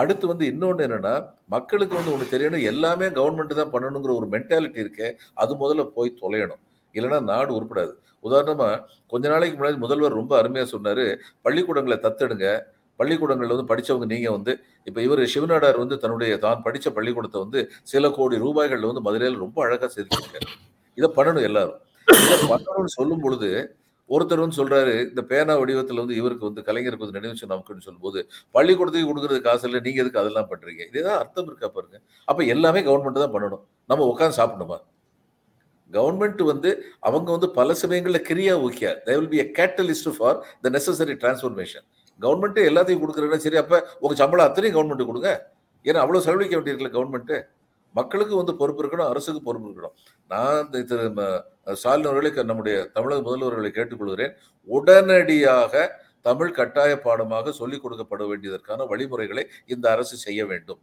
[0.00, 1.12] அடுத்து வந்து இன்னொன்று என்னன்னா
[1.54, 5.08] மக்களுக்கு வந்து ஒன்று தெரியணும் எல்லாமே கவர்மெண்ட் தான் பண்ணணுங்கிற ஒரு மென்டாலிட்டி இருக்கே
[5.42, 6.62] அது முதல்ல போய் தொலையணும்.
[6.94, 7.92] இல்லைன்னா நாடு உருப்படாது.
[8.26, 8.76] உதாரணமாக
[9.12, 11.04] கொஞ்ச நாளைக்கு முன்னாடி முதல்வர் ரொம்ப அருமையாக சொன்னார்
[11.44, 12.46] பள்ளிக்கூடங்களை தத்தெடுங்க
[13.00, 14.52] பள்ளிக்கூடங்கள்ல வந்து படிச்சவங்க நீங்கள் வந்து
[14.86, 19.58] இப்போ இவர் சிவநாடார் வந்து தன்னுடைய தான் படித்த பள்ளிக்கூடத்தை வந்து சில கோடி ரூபாய்கள்ல வந்து மதுரையில் ரொம்ப
[19.66, 20.48] அழகாக செதுக்கியிருக்காரு.
[20.98, 21.80] இதை பண்ணணும் எல்லாரும்.
[22.08, 23.50] இதை பண்ணணும்னு சொல்லும் பொழுது
[24.10, 28.20] ஒருத்தர் வந்து சொல்றாரு இந்த பேனா வடிவத்தில் வந்து இவருக்கு வந்து கலைஞருக்கு வந்து நினைவு நமக்குன்னு சொல்லும்போது
[28.54, 30.82] பள்ளிக்கூடத்துக்கு கொடுக்குறது காசு இல்லை நீங்க எதுக்கு அதெல்லாம் பண்றீங்க?
[30.90, 31.96] இதுதான் அர்த்தம் இருக்கா பாருங்க.
[32.28, 33.64] அப்ப எல்லாமே கவர்மெண்ட் தான் பண்ணணும்.
[33.90, 34.78] நம்ம உட்காந்து சாப்பிடணுமா?
[35.90, 36.70] கவர்மெண்ட் வந்து
[37.08, 41.84] அவங்க வந்து பல சமயங்களில் கிரியா ஊக்கியா they will be a catalyst for the necessary transformation
[42.24, 45.30] கவர்மெண்ட்டே எல்லாத்தையும் கொடுக்குறேன்னா சரி அப்போ உங்க சம்பளம் அத்தனையும் கவர்மெண்ட் கொடுங்க.
[45.88, 47.36] ஏன்னா அவ்வளவு செலவழிக்க வேண்டியிருக்கல கவர்மெண்ட்டு
[47.98, 49.94] மக்களுக்கு வந்து பொறுப்பு இருக்கணும் அரசுக்கு பொறுப்பு இருக்கணும்.
[50.32, 51.04] நான் இந்த திரு
[51.80, 54.34] ஸ்டாலின் அவர்களை நம்முடைய தமிழக முதல்வர்களை கேட்டுக்கொள்கிறேன்.
[54.68, 55.84] உடனடியாக
[56.28, 59.44] தமிழ் கட்டாய பாடமாக சொல்லிக் கொடுக்கப்பட வேண்டியதற்கான வழிமுறைகளை
[59.74, 60.80] இந்த அரசு செய்ய வேண்டும்.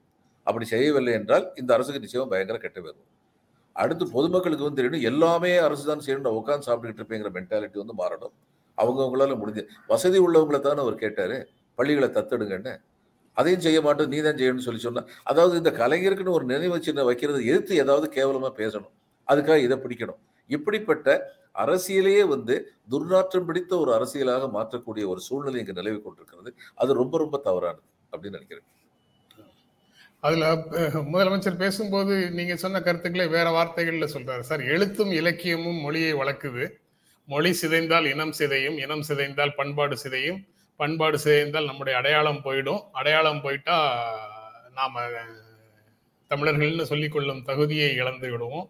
[0.48, 3.08] அப்படி செய்யவில்லை என்றால் இந்த அரசுக்கு நிச்சயம் பயங்கர கெட்ட வரும்.
[3.76, 8.34] அடுத்து பொதுமக்களுக்கு வந்து தெரியணும் எல்லாமே அரசு தான் செய்யணும் உட்காந்து சாப்பிட்டுக்கிட்டு இருப்பேங்கிற மென்டாலிட்டி வந்து மாறணும்.
[8.78, 11.36] அவங்கவுங்களால முடிஞ்சு வசதி உள்ளவங்களை தானே அவர் கேட்டார்.
[11.78, 12.74] பள்ளிகளை தத்தெடுங்கன்னு.
[13.38, 17.40] அதையும் செய்ய மாட்டோம் நீ தான் செய்யணும்னு சொல்லி சொன்னால் அதாவது இந்த கலைஞருக்குன்னு ஒரு நினைவு சின்ன வைக்கிறது
[17.52, 18.94] எதிர்த்து ஏதாவது கேவலமாக பேசணும்.
[19.28, 20.20] அதுக்காக இதை பிடிக்கணும்.
[20.50, 21.08] இப்படிப்பட்ட
[21.64, 22.56] அரசியலையே வந்து
[22.92, 26.52] துர்நாற்றம் பிடித்த ஒரு அரசியலாக மாற்றக்கூடிய ஒரு சூழ்நிலை இங்கே நிலவி கொண்டிருக்கிறது.
[26.82, 28.68] அது ரொம்ப ரொம்ப தவறானது அப்படின்னு நினைக்கிறேன்.
[30.28, 30.46] அதில்
[31.14, 34.44] முதலமைச்சர் பேசும்போது நீங்கள் சொன்ன கருத்துக்களை வேற வார்த்தைகளில் சொல்றாரு.
[34.50, 36.66] சார் எழுத்தும் இலக்கியமும் மொழியை வளர்க்குது.
[37.26, 40.40] மொழி சிதைந்தால் இனம் சிதையும் இனம் சிதைந்தால் பண்பாடு சிதையும்
[40.76, 42.82] பண்பாடு சிதைந்தால் நம்முடைய அடையாளம் போயிடும்.
[42.92, 43.78] அடையாளம் போயிட்டா
[44.74, 44.96] நாம்
[46.30, 48.70] தமிழர்கள்னு சொல்லிக்கொள்ளும் தகுதியை இழந்து விடுவோம்.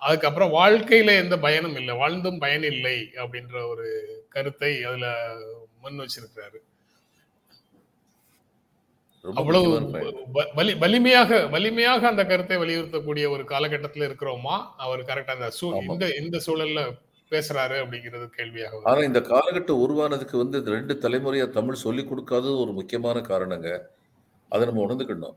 [0.00, 1.94] அதுக்கப்புறம் வாழ்க்கையில எந்த பயனும் இல்லை.
[1.94, 3.86] வாழ்ந்தும் பயன் இல்லை அப்படின்ற ஒரு
[4.28, 5.06] கருத்தை அதுல
[5.82, 6.58] முன் வச்சிருக்கிறாரு.
[9.34, 9.90] அவ்வளவு
[10.54, 14.56] வலி வலிமையாக வலிமையாக அந்த கருத்தை வலியுறுத்தக்கூடிய ஒரு காலகட்டத்துல இருக்கிறோமா?
[14.76, 15.50] அவர் கரெக்டா அந்த.
[15.92, 16.80] இந்த இந்த சூழல்ல
[17.30, 18.80] பேசுறாரு அப்படிங்கிறது கேள்வியாக.
[18.84, 23.82] ஆனா இந்த காலகட்டம் உருவானதுக்கு வந்து இந்த ரெண்டு தலைமுறையா தமிழ் சொல்லி கொடுக்காதது ஒரு முக்கியமான காரணங்க.
[24.48, 25.34] அதை நம்ம உணர்ந்துக்கணும்.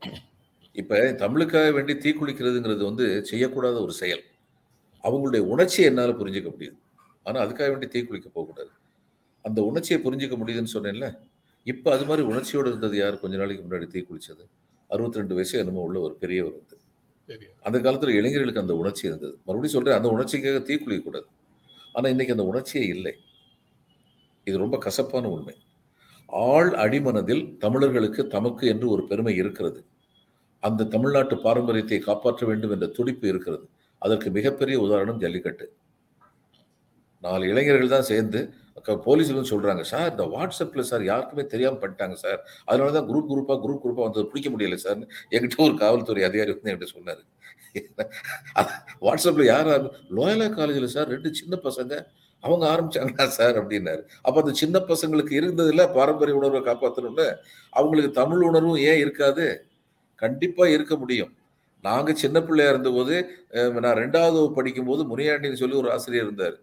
[0.72, 4.22] இப்ப தமிழுக்காக வேண்டி தீக்குளிக்கிறதுங்கிறது வந்து செய்யக்கூடாத ஒரு செயல்.
[5.04, 6.78] அவங்களுடைய உணர்ச்சியை என்னால புரிஞ்சுக்க முடியுது.
[7.22, 8.70] ஆனா அதுக்காக வேண்டி தீக்குளிக்க போகக்கூடாது.
[9.42, 11.29] அந்த உணர்ச்சியை புரிஞ்சுக்க முடியுதுன்னு சொன்னேன்ல?
[11.66, 13.20] இப்ப அது மாதிரி உணர்ச்சியோட இருந்தது யார்?
[13.20, 14.44] கொஞ்ச நாளைக்கு முன்னாடி தீக்குளிச்சது
[14.90, 16.76] அறுபத்தி ரெண்டு வயசு என்னமோ உள்ள ஒரு பெரியவர் வந்து.
[17.60, 19.34] அந்த காலத்துல இளைஞர்களுக்கு அந்த உணர்ச்சி இருந்தது.
[19.44, 21.28] மறுபடியும் சொல்றேன் அந்த உணர்ச்சிக்காக தீக்குளிக்க கூடாது
[21.92, 23.12] ஆனா இன்னைக்கு அந்த உணர்ச்சியே இல்லை.
[24.46, 25.54] இது ரொம்ப கசப்பான உண்மை.
[26.28, 29.80] ஆள் அடிமனதில் தமிழர்களுக்கு தமக்கு என்று ஒரு பெருமை இருக்கிறது.
[30.62, 33.64] அந்த தமிழ்நாட்டு பாரம்பரியத்தை காப்பாற்ற வேண்டும் என்ற துடிப்பு இருக்கிறது.
[33.98, 35.66] அதற்கு மிகப்பெரிய உதாரணம் ஜல்லிக்கட்டு.
[37.22, 38.40] நாலு இளைஞர்கள் தான் சேர்ந்து
[39.06, 42.40] போலீஸ் வந்து சொல்றாங்க சார் இந்த வாட்ஸ்அப்ல சார் யாருக்குமே தெரியாம பண்ணிட்டாங்க சார்.
[42.70, 45.00] அதனால தான் குரூப் குரூப்பா குரூப் குரூப்பா வந்து பிடிக்க முடியல சார்.
[45.34, 47.22] என்கிட்ட ஒரு காவல்துறை அதிகாரி வந்து என்கிட்ட சொன்னாரு.
[49.06, 49.70] வாட்ஸ்அப்ல யார்
[50.18, 51.92] லோயலா காலேஜில் சார் ரெண்டு சின்ன பசங்க.
[52.44, 54.02] அவங்க ஆரம்பிச்சாங்களா சார் அப்படின்னாரு.
[54.26, 57.26] அப்ப அந்த சின்ன பசங்களுக்கு இருந்ததுல பாரம்பரிய உணர்வை காப்பாற்றணும்னு
[57.72, 59.46] அவங்களுக்கு தமிழ் உணர்வும் ஏன் இருக்காது?
[60.22, 61.32] கண்டிப்பா இருக்க முடியும்.
[61.84, 63.16] நாங்க சின்ன பிள்ளையா இருந்தபோது
[63.84, 66.56] நான் ரெண்டாவது படிக்கும் படிக்கும்போது முனியாண்டின்னு சொல்லி ஒரு ஆசிரியர் இருந்தார்.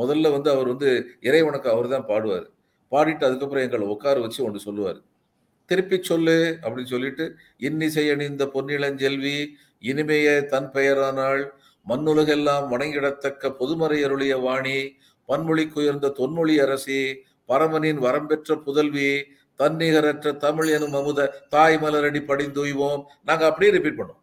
[0.00, 0.90] முதல்ல வந்து அவர் வந்து
[1.28, 2.46] இறைவனுக்கு அவர் தான் பாடுவார்.
[2.92, 5.00] பாடிட்டு அதுக்கப்புறம் எங்களை உட்கார வச்சு ஒன்று சொல்லுவார்.
[5.70, 7.24] திருப்பி சொல்லு அப்படின்னு சொல்லிட்டு
[7.60, 9.36] இன்னிசை அணிந்த பொன்னிளஞ்செல்வி
[9.82, 11.42] இனிமைய தன் பெயரானாள்
[11.86, 14.78] மண்ணுலகெல்லாம் வணங்கிடத்தக்க பொதுமறை அருளிய வாணி
[15.28, 17.00] பன்மொழிக்குயர்ந்த தொன்மொழி அரசி
[17.48, 19.10] பரமனின் வரம்பெற்ற புதல்வி
[19.60, 24.19] தன்னிகரற்ற தமிழ் எனும் அமுத தாய் மலரடி படிந்துய்வோம் நாங்கள் அப்படியே ரிப்பீட் பண்ணோம்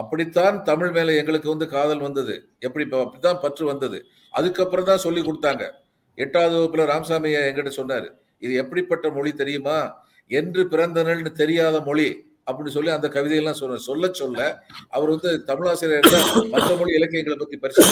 [0.00, 2.34] அப்படித்தான் தமிழ் மேல எங்களுக்கு வந்து காதல் வந்தது.
[2.66, 3.98] எப்படி அப்படித்தான் பற்று வந்தது.
[4.34, 5.64] அதுக்கப்புறம் தான் சொல்லி கொடுத்தாங்க.
[6.18, 8.08] எட்டாவது வகுப்புல ராமசாமி எங்கிட்ட சொன்னாரு
[8.42, 9.78] இது எப்படிப்பட்ட மொழி தெரியுமா?
[10.30, 12.08] என்று பிறந்தனல்னு தெரியாத மொழி.
[12.48, 14.38] அப்படின்னு சொல்லி அந்த கவிதையெல்லாம் சொல்ல சொல்ல சொல்ல
[14.96, 16.28] அவர் வந்து தமிழாசிரியர் தான்.
[16.54, 17.82] மற்ற மொழி இலக்கியங்களை பத்தி பரிசு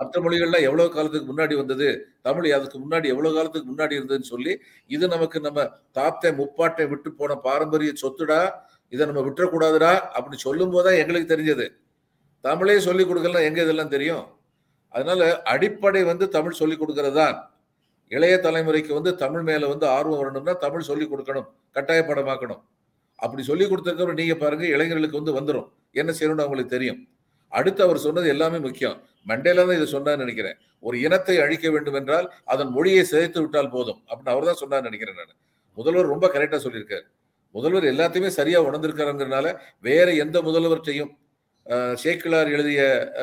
[0.00, 1.86] மற்ற மொழிகள்லாம் எவ்வளவு காலத்துக்கு முன்னாடி வந்தது?
[2.26, 4.52] தமிழ் அதுக்கு முன்னாடி எவ்வளவு காலத்துக்கு முன்னாடி இருந்ததுன்னு சொல்லி
[4.90, 5.60] இது நமக்கு நம்ம
[5.98, 8.40] தாத்தை முப்பாட்டை விட்டு போன பாரம்பரிய சொத்துடா
[8.92, 11.66] இதை நம்ம விட்டுறக்கூடாதுடா அப்படி சொல்லும் போதுதான் எங்களுக்கு தெரிஞ்சது.
[12.44, 14.24] தமிழே சொல்லி கொடுக்கலாம் எங்க இதெல்லாம் தெரியும்?
[14.94, 15.22] அதனால
[15.52, 17.36] அடிப்படை வந்து தமிழ் சொல்லி கொடுக்கிறது தான்
[18.12, 22.62] இளைய தலைமுறைக்கு வந்து தமிழ் மேல வந்து ஆர்வம் வரணும்னா தமிழ் சொல்லி கொடுக்கணும் கட்டாயப்படமாக்கணும்
[23.24, 25.68] அப்படி சொல்லி கொடுத்ததுக்கப்புறம் நீங்க பாருங்க இளைஞர்களுக்கு வந்து வந்துடும்
[26.00, 26.98] என்ன செய்யணும்னு அவங்களுக்கு தெரியும்.
[27.52, 28.96] அடுத்து அவர் சொன்னது எல்லாமே முக்கியம்.
[29.30, 30.56] மண்டேலா தான் இதை சொன்னான்னு நினைக்கிறேன்.
[30.86, 35.18] ஒரு இனத்தை அழிக்க வேண்டும் என்றால் அதன் மொழியை சிதைத்து விட்டால் போதும் அப்படின்னு அவர் தான் சொன்னான்னு நினைக்கிறேன்
[35.20, 35.36] நான்.
[35.78, 37.06] முதல்வர் ரொம்ப கரெக்டா சொல்லியிருக்காரு.
[37.56, 39.46] முதல்வர் எல்லாத்தையுமே சரியா உணர்ந்திருக்காருங்கிறனால
[39.88, 41.12] வேற எந்த முதல்வர்கிட்டையும்
[42.02, 42.80] சேக்கிழார் எழுதிய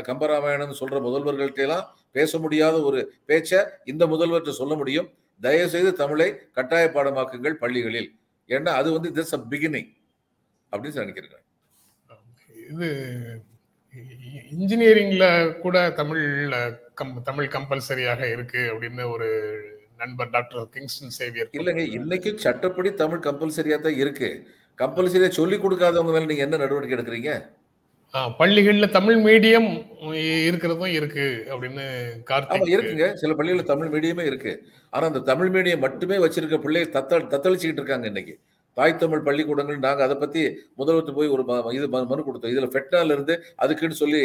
[0.08, 1.86] கம்பராமாயணம் சொல்ற முதல்வர்கள்ட்டெல்லாம்
[2.18, 3.60] பேச முடியாத ஒரு பேச்சை
[3.92, 5.08] இந்த முதல்வர்கிட்ட சொல்ல முடியும்.
[5.42, 8.10] தயவு செய்து தமிழை கட்டாய பாடமாக்குங்கள் பள்ளிகளில்.
[8.50, 9.90] ஏன்னா அது வந்து திஸ் அ பிகினிங்
[10.72, 11.46] அப்படின்னு நினைக்கிறேன்.
[12.72, 12.88] இது
[14.56, 15.26] இன்ஜினியரிங்ல
[15.64, 16.26] கூட தமிழ்
[17.00, 19.30] கம் தமிழ் கம்பல்சரியாக இருக்கு அப்படின்னு ஒரு
[20.04, 24.30] நண்பர் டாக்டர் கிங்ஸ்டன் சேவியர் இல்லைங்க இன்னைக்கு சட்டப்படி தமிழ் கம்பல்சரியா தான் இருக்கு.
[24.82, 27.34] கம்பல்சரியா சொல்லி கொடுக்காதவங்க மேல நீங்க என்ன நடவடிக்கை எடுக்கிறீங்க?
[28.40, 29.70] பள்ளிகள்ல தமிழ் மீடியம்
[30.48, 31.84] இருக்கிறதும் இருக்கு அப்படின்னு
[32.30, 33.06] கார்த்திக் இருக்குங்க.
[33.22, 34.54] சில பள்ளிகளில் தமிழ் மீடியமே இருக்கு.
[34.94, 38.36] ஆனா அந்த தமிழ் மீடியம் மட்டுமே வச்சிருக்க பிள்ளைய தத்த தத்தளிச்சுக்கிட்டு இருக்காங்க இன்னைக்கு.
[38.78, 40.44] தாய் தமிழ் பள்ளிக்கூடங்கள் நாங்க அதை பத்தி
[40.80, 41.44] முதல்வர்கிட்ட போய் ஒரு
[41.78, 42.54] இது மனு கொடுத்தோம்.
[42.56, 44.22] இதுல ஃபெட்னால இருந்து அதுக்குன்னு சொல்லி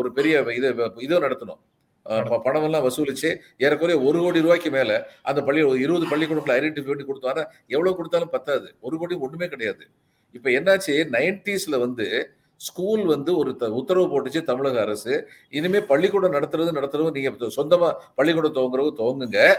[0.00, 0.68] ஒரு பெரிய இது
[1.08, 1.60] இதோ நடத்தணும்.
[2.08, 2.62] அஹ் ப- பணம்.
[2.62, 7.26] எல்லாம் வசூலிச்சு ஏறக்குறைய ஒரு கோடி ரூபாய்க்கு மேல அந்த பள்ளி ஒரு இருபது பள்ளிக்கூடங்களை ஐடென்டிஃபை பண்ணி கொடுத்தோம்.
[7.26, 8.74] ஆனா எவ்வளவு கொடுத்தாலும் பத்தாது.
[8.80, 9.86] ஒரு கோடி ஒண்ணுமே கிடையாது.
[10.32, 11.06] இப்ப என்னாச்சு?
[11.10, 15.28] நைன்டிஸ்ல வந்து ஸ்கூல் வந்து ஒரு த- உத்தரவு போட்டுச்சு தமிழக அரசு.
[15.50, 19.54] இனிமே பள்ளிக்கூடம் நடத்துறது நடத்துறது நீங்க சொந்தமா பள்ளிக்கூடம் துவங்குறவங்க துவங்குங்க.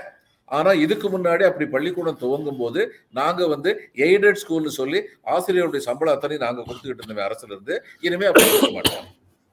[0.45, 6.37] ஆனா இதுக்கு முன்னாடி அப்படி பள்ளிக்கூடம் துவங்கும் போது நாங்க வந்து எய்டட் ஸ்கூல்னு சொல்லி ஆசிரியருடைய சம்பளம் அத்தனை
[6.37, 7.85] நாங்க கொடுத்துக்கிட்டு இருந்தோம் அரசுல இருந்து.
[7.99, 9.05] இனிமே அப்படி கொடுக்க மாட்டோம்.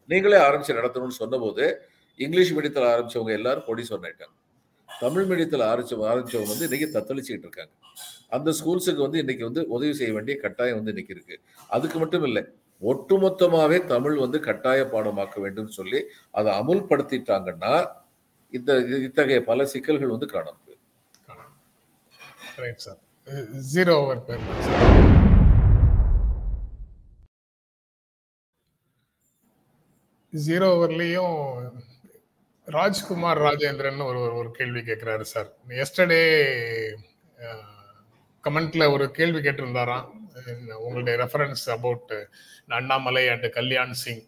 [0.06, 1.82] நீங்களே ஆரம்பிச்சு நடத்தணும்னு சொன்னபோது
[2.22, 4.34] இங்கிலீஷ் மீடியத்தில் ஆரம்பித்தவங்க எல்லாரும் கொடி ஆயிட்டாங்க.
[4.88, 7.72] தமிழ் மீடியத்தில் ஆரம்பிச்ச ஆரம்பிச்சவங்க வந்து இன்னைக்கு தத்தளிச்சுக்கிட்டு இருக்காங்க.
[8.36, 11.36] அந்த ஸ்கூல்ஸுக்கு வந்து இன்னைக்கு வந்து உதவி செய்ய வேண்டிய கட்டாயம் வந்து இன்னைக்கு இருக்கு.
[11.76, 12.42] அதுக்கு மட்டும் இல்லை
[12.82, 16.00] ஒட்டுமொத்தமாகவே தமிழ் வந்து கட்டாய பாடமாக்க வேண்டும் சொல்லி
[16.38, 17.74] அதை அமுல்படுத்திட்டாங்கன்னா
[18.56, 18.72] இந்த
[19.08, 20.60] இத்தகைய பல சிக்கல்கள் வந்து காணும்
[22.84, 23.00] சார்
[23.72, 24.20] ஜீரோ ஓவர்
[30.32, 31.40] ஜீரோ ஓவர்லயும்
[32.64, 35.52] ராஜ்குமார் ராஜேந்திரன் ஒரு ஒரு- கேள்வி கேட்கிறாரு சார்.
[35.68, 36.44] எஸ்டர்டே
[38.44, 40.08] கமெண்ட்ல ஒரு கேள்வி கேட்டிருந்தாராம்.
[40.74, 42.28] உங்களுடைய reference about
[42.68, 44.22] Annamalai and Kalyan Singh.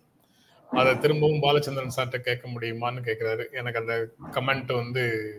[0.70, 5.34] அதை திரும்பவும் பாலச்சந்திரன் சார்ட்ட கேட்க முடியுமான்னு கேட்கிறாரு எனக்கு அந்த கமெண்ட் வந்து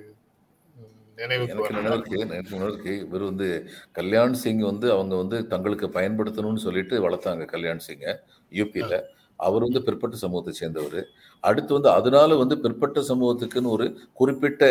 [1.15, 8.17] நினைவுக்கு நினைவிருக்கு இவர் வந்து கல்யாண் சிங் வந்து அவங்க வந்து தங்களுக்கு பயன்படுத்தணும்னு சொல்லிட்டு வளர்த்தாங்க கல்யாண் சிங்கை
[8.51, 9.03] யூபியில்
[9.45, 11.02] அவர் வந்து பிற்பட்ட சமூகத்தை சேர்ந்தவர்.
[11.43, 13.86] அடுத்து வந்து அதனால வந்து பிற்பட்ட சமூகத்துக்குன்னு ஒரு
[14.19, 14.63] குறிப்பிட்ட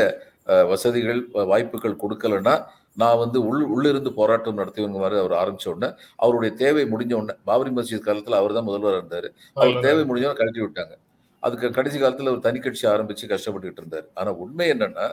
[0.70, 1.20] வசதிகள்
[1.52, 2.54] வாய்ப்புகள் கொடுக்கலன்னா
[3.02, 5.88] நான் வந்து உள் உள்ளிருந்து போராட்டம் நடத்துவங்க மாதிரி அவர் ஆரம்பிச்ச உடனே
[6.24, 9.28] அவருடைய தேவை முடிஞ்ச உடனே பாபரி மஸ்ஜித் காலத்தில் அவர் தான் முதல்வராக இருந்தார்.
[9.56, 10.94] அவர் தேவை முடிஞ்சவங்க கழட்டி விட்டாங்க.
[11.42, 14.06] அதுக்கு கடைசி காலத்துல ஒரு தனி கட்சி ஆரம்பிச்சு கஷ்டப்பட்டுக்கிட்டு இருந்தார்.
[14.20, 15.06] ஆனா உண்மை என்னன்னா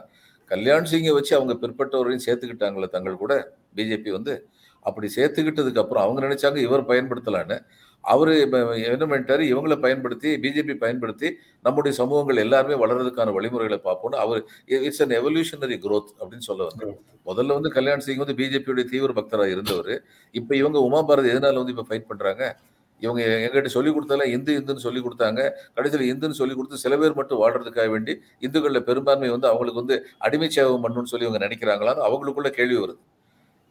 [0.51, 3.33] கல்யாண் சிங்கை வச்சு அவங்க பிற்பட்டவரையும் சேர்த்துக்கிட்டாங்களே தங்கள் கூட
[3.77, 4.33] பிஜேபி வந்து
[4.85, 7.57] அப்படி சேர்த்துக்கிட்டதுக்கு அப்புறம் அவங்க நினைச்சாங்க இவர் பயன்படுத்தலான்னு.
[8.03, 8.33] அவரு
[8.91, 9.43] என்ன பண்ணிட்டாரு?
[9.51, 11.27] இவங்களை பயன்படுத்தி பிஜேபி பயன்படுத்தி
[11.65, 14.41] நம்முடைய சமூகங்கள் எல்லாருமே வளர்றதுக்கான வழிமுறைகளை பார்ப்போம்னு அவர்
[14.87, 16.87] இட்ஸ் அன் எவல்யூஷனரி க்ரோத் அப்படின்னு சொல்ல வந்து
[17.29, 19.93] முதல்ல வந்து கல்யாண் சிங் வந்து பிஜேபியுடைய தீவிர பக்தராக இருந்தவர்.
[20.35, 22.43] இப்ப இவங்க உமா பாரதி எதனால வந்து இப்ப ஃபைட் பண்றாங்க?
[23.01, 25.41] இவங்க எங்கிட்ட சொல்லி கொடுத்தால இந்து இந்துன்னு சொல்லி கொடுத்தாங்க.
[25.77, 28.13] கடைசியில் இந்துன்னு சொல்லி கொடுத்து சில பேர் மட்டும் வாழ்றதுக்காக வேண்டி
[28.45, 29.95] இந்துக்களில் பெரும்பான்மை வந்து அவங்களுக்கு வந்து
[30.27, 32.99] அடிமை சேவம் பண்ணணும்னு சொல்லி இவங்க நினைக்கிறாங்களான்னு அவங்களுக்குள்ள கேள்வி வருது.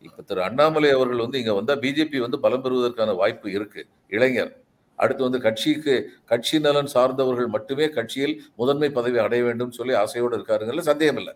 [0.06, 4.52] இப்போ திரு அண்ணாமலை அவர்கள் வந்து இங்கே வந்தால் பிஜேபி வந்து பலம் பெறுவதற்கான வாய்ப்பு இருக்குது இளைஞர்.
[4.98, 5.94] அடுத்து வந்து கட்சிக்கு
[6.30, 11.34] கட்சி நலன் சார்ந்தவர்கள் மட்டுமே கட்சியில் முதன்மை பதவி அடைய வேண்டும் சொல்லி ஆசையோடு இருக்காருங்கல்ல சந்தேகம் இல்லை.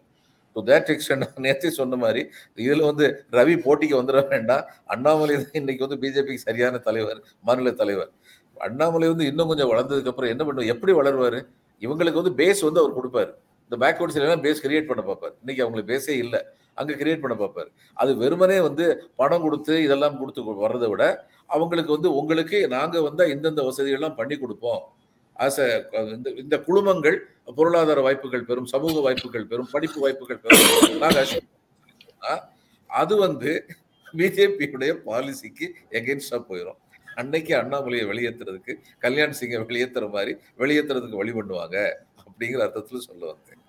[0.56, 2.20] டு தேட் எக்ஸ்டென்ட் நேற்று சொன்ன மாதிரி
[2.64, 3.06] இதில் வந்து
[3.38, 4.64] ரவி போட்டிக்கு வந்துட வேண்டாம்.
[4.94, 8.10] அண்ணாமலை தான் இன்னைக்கு வந்து பிஜேபிக்கு சரியான தலைவர் மாநில தலைவர்.
[8.66, 11.40] அண்ணாமலை வந்து இன்னும் கொஞ்சம் வளர்ந்ததுக்கப்புறம் என்ன பண்ணுவோம் எப்படி வளருவார்?
[11.82, 13.32] இவங்களுக்கு வந்து பேஸ் வந்து அவர் கொடுப்பாரு.
[13.66, 15.34] இந்த பேக்வர்ட்ஸ் எல்லாம் பேஸ் கிரியேட் பண்ண பார்ப்பார்.
[15.42, 16.40] இன்னைக்கு அவங்களுக்கு பேஸே இல்லை.
[16.80, 17.70] அங்க கிரியேட் பண்ண பார்ப்பாரு.
[18.02, 18.84] அது வெறுமனே வந்து
[19.20, 21.04] பணம் கொடுத்து இதெல்லாம் கொடுத்து வர்றதை விட
[21.54, 24.82] அவங்களுக்கு வந்து உங்களுக்கு நாங்கள் வந்து இந்தந்த வசதிகள்லாம் பண்ணி கொடுப்போம்.
[25.44, 25.60] ஆஸ்
[26.16, 27.18] இந்த இந்த குழுமங்கள்
[27.58, 31.00] பொருளாதார வாய்ப்புகள் பெறும் சமூக வாய்ப்புகள் பெறும் படிப்பு வாய்ப்புகள் பெறும்.
[31.04, 31.32] நாங்கள்
[32.90, 33.52] அது வந்து
[34.18, 35.66] பிஜேபியுடைய பாலிசிக்கு
[35.98, 36.80] எகென்ஸ்டாக போயிடும்
[37.20, 38.72] அன்னைக்கு அண்ணாமலையை வெளியேற்றுறதுக்கு
[39.04, 41.76] கல்யாண் சிங்கை வெளியேற்றுற மாதிரி வெளியேற்றுறதுக்கு வழி பண்ணுவாங்க
[42.24, 43.62] அப்படிங்கிற அர்த்தத்துல சொல்ல வந்தேன்.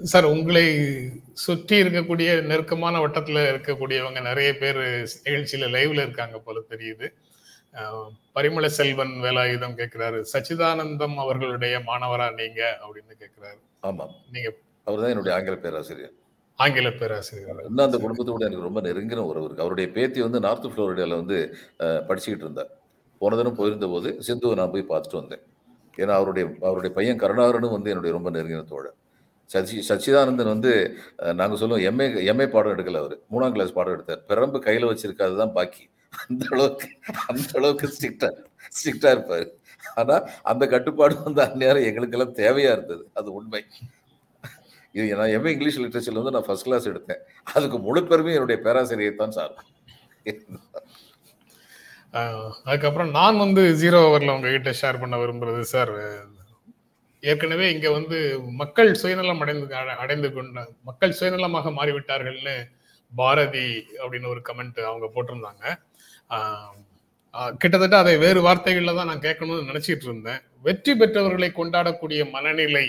[0.00, 0.64] சார் உங்களை
[1.44, 4.78] சுற்றி இருக்கக்கூடிய நெருக்கமான வட்டத்துல இருக்கக்கூடியவங்க நிறைய பேர்
[5.26, 7.06] நிகழ்ச்சியில லைவ்ல இருக்காங்க போல தெரியுது.
[8.36, 13.58] பரிமள செல்வன் வேலாயுதம் கேட்கிறாரு சச்சிதானந்தம் அவர்களுடைய மாணவரா நீங்க அப்படின்னு கேட்கிறாரு
[13.88, 14.48] ஆமாம் நீங்க
[14.86, 16.14] அவர் தான் என்னுடைய ஆங்கில பேராசிரியர்.
[16.58, 17.58] ஆங்கில பேராசிரியர்.
[17.70, 21.38] இன்னும் அந்த குடும்பத்தோட எனக்கு ரொம்ப நெருங்கின உறவு இருக்கு அவருடைய பேத்தி வந்து நார்த் ஃப்ளோரிடால வந்து
[22.08, 22.70] படிச்சுக்கிட்டு இருந்தார்
[23.20, 25.44] போன தினம் போயிருந்த போது சிந்துவை நான் போய் பார்த்துட்டு வந்தேன்.
[26.02, 28.96] ஏன்னா அவருடைய அவருடைய பையன் கருணாகரனும் வந்து என்னுடைய ரொம்ப நெருங்கின தோழர்.
[29.52, 30.72] சச்சி சச்சிதானந்தன் வந்து
[31.40, 33.14] நாங்கள் சொல்லுவோம் எம்ஏ எம்ஏ பாடம் எடுக்கல அவர்.
[33.32, 34.24] மூணாம் கிளாஸ் பாடம் எடுத்தார்.
[34.30, 35.84] பிறம்பு கையில் வச்சிருக்காது தான் பாக்கி.
[36.12, 36.88] அந்த அளவுக்கு
[37.30, 38.28] அந்த அளவுக்கு ஸ்ட்ரிக்டா
[38.76, 39.46] ஸ்ட்ரிக்டா இருப்பாரு.
[40.00, 40.16] ஆனா
[40.50, 43.02] அந்த கட்டுப்பாடு வந்து அந்நேரம் எங்களுக்கெல்லாம் தேவையா இருந்தது.
[43.18, 43.62] அது உண்மை.
[44.94, 47.22] இது நான் எம்ஏ இங்கிலீஷ் லிட்ரேச்சர்ல வந்து நான் ஃபர்ஸ்ட் கிளாஸ் எடுத்தேன்.
[47.56, 48.02] அதுக்கு முழு
[48.36, 49.54] என்னுடைய பேராசிரியர் தான் சார்.
[52.68, 55.92] அதுக்கப்புறம் நான் வந்து ஜீரோ ஓவர்ல உங்ககிட்ட ஷேர் பண்ண விரும்புறது சார்
[57.30, 58.18] ஏற்கனவே இங்க வந்து
[58.60, 59.66] மக்கள் சுயநலம் அடைந்து
[60.02, 62.56] அடைந்து கொண்ட மக்கள் சுயநலமாக மாறிவிட்டார்கள்னு
[63.12, 63.68] பாரதி
[64.02, 65.64] அப்படின்னு ஒரு கமெண்ட் அவங்க போட்டிருந்தாங்க.
[67.62, 70.40] கிட்டத்தட்ட அதை வேறு வார்த்தைகள்ல தான் நான் கேட்கணும்னு நினைச்சிட்டு இருந்தேன்.
[70.66, 72.86] வெற்றி பெற்றவர்களை கொண்டாடக்கூடிய மனநிலை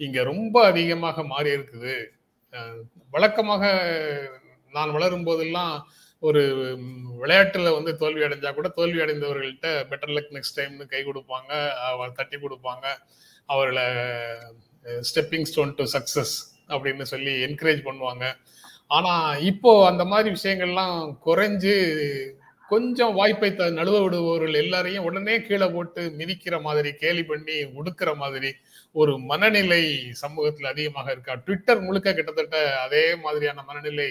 [0.00, 1.94] இங்க ரொம்ப அதிகமாக மாறி இருக்குது.
[3.14, 3.64] வழக்கமாக
[4.76, 5.74] நான் வளரும் போதெல்லாம்
[6.22, 6.42] ஒரு
[7.20, 11.52] விளையாட்டுல வந்து தோல்வி அடைஞ்சா கூட தோல்வி அடைந்தவர்கள்ட்ட பெட்டர் லக் நெக்ஸ்ட் டைம்னு கை கொடுப்பாங்க
[12.18, 12.86] தட்டி கொடுப்பாங்க.
[13.52, 13.86] அவர்களை
[15.08, 16.34] ஸ்டெப்பிங் ஸ்டோன் டு சக்சஸ்
[16.74, 18.24] அப்படின்னு சொல்லி என்கரேஜ் பண்ணுவாங்க.
[18.96, 19.14] ஆனா
[19.50, 21.74] இப்போ அந்த மாதிரி விஷயங்கள்லாம் குறைஞ்சு
[22.72, 28.50] கொஞ்சம் வாய்ப்பை த நழுவ விடுபவர்கள் எல்லாரையும் உடனே கீழே போட்டு மிதிக்கிற மாதிரி கேலி பண்ணி உடுக்கிற மாதிரி
[29.00, 29.80] ஒரு மனநிலை
[30.22, 31.34] சமூகத்தில் அதிகமாக இருக்கா?
[31.46, 34.08] ட்விட்டர் முழுக்க கிட்டத்தட்ட அதே மாதிரியான மனநிலை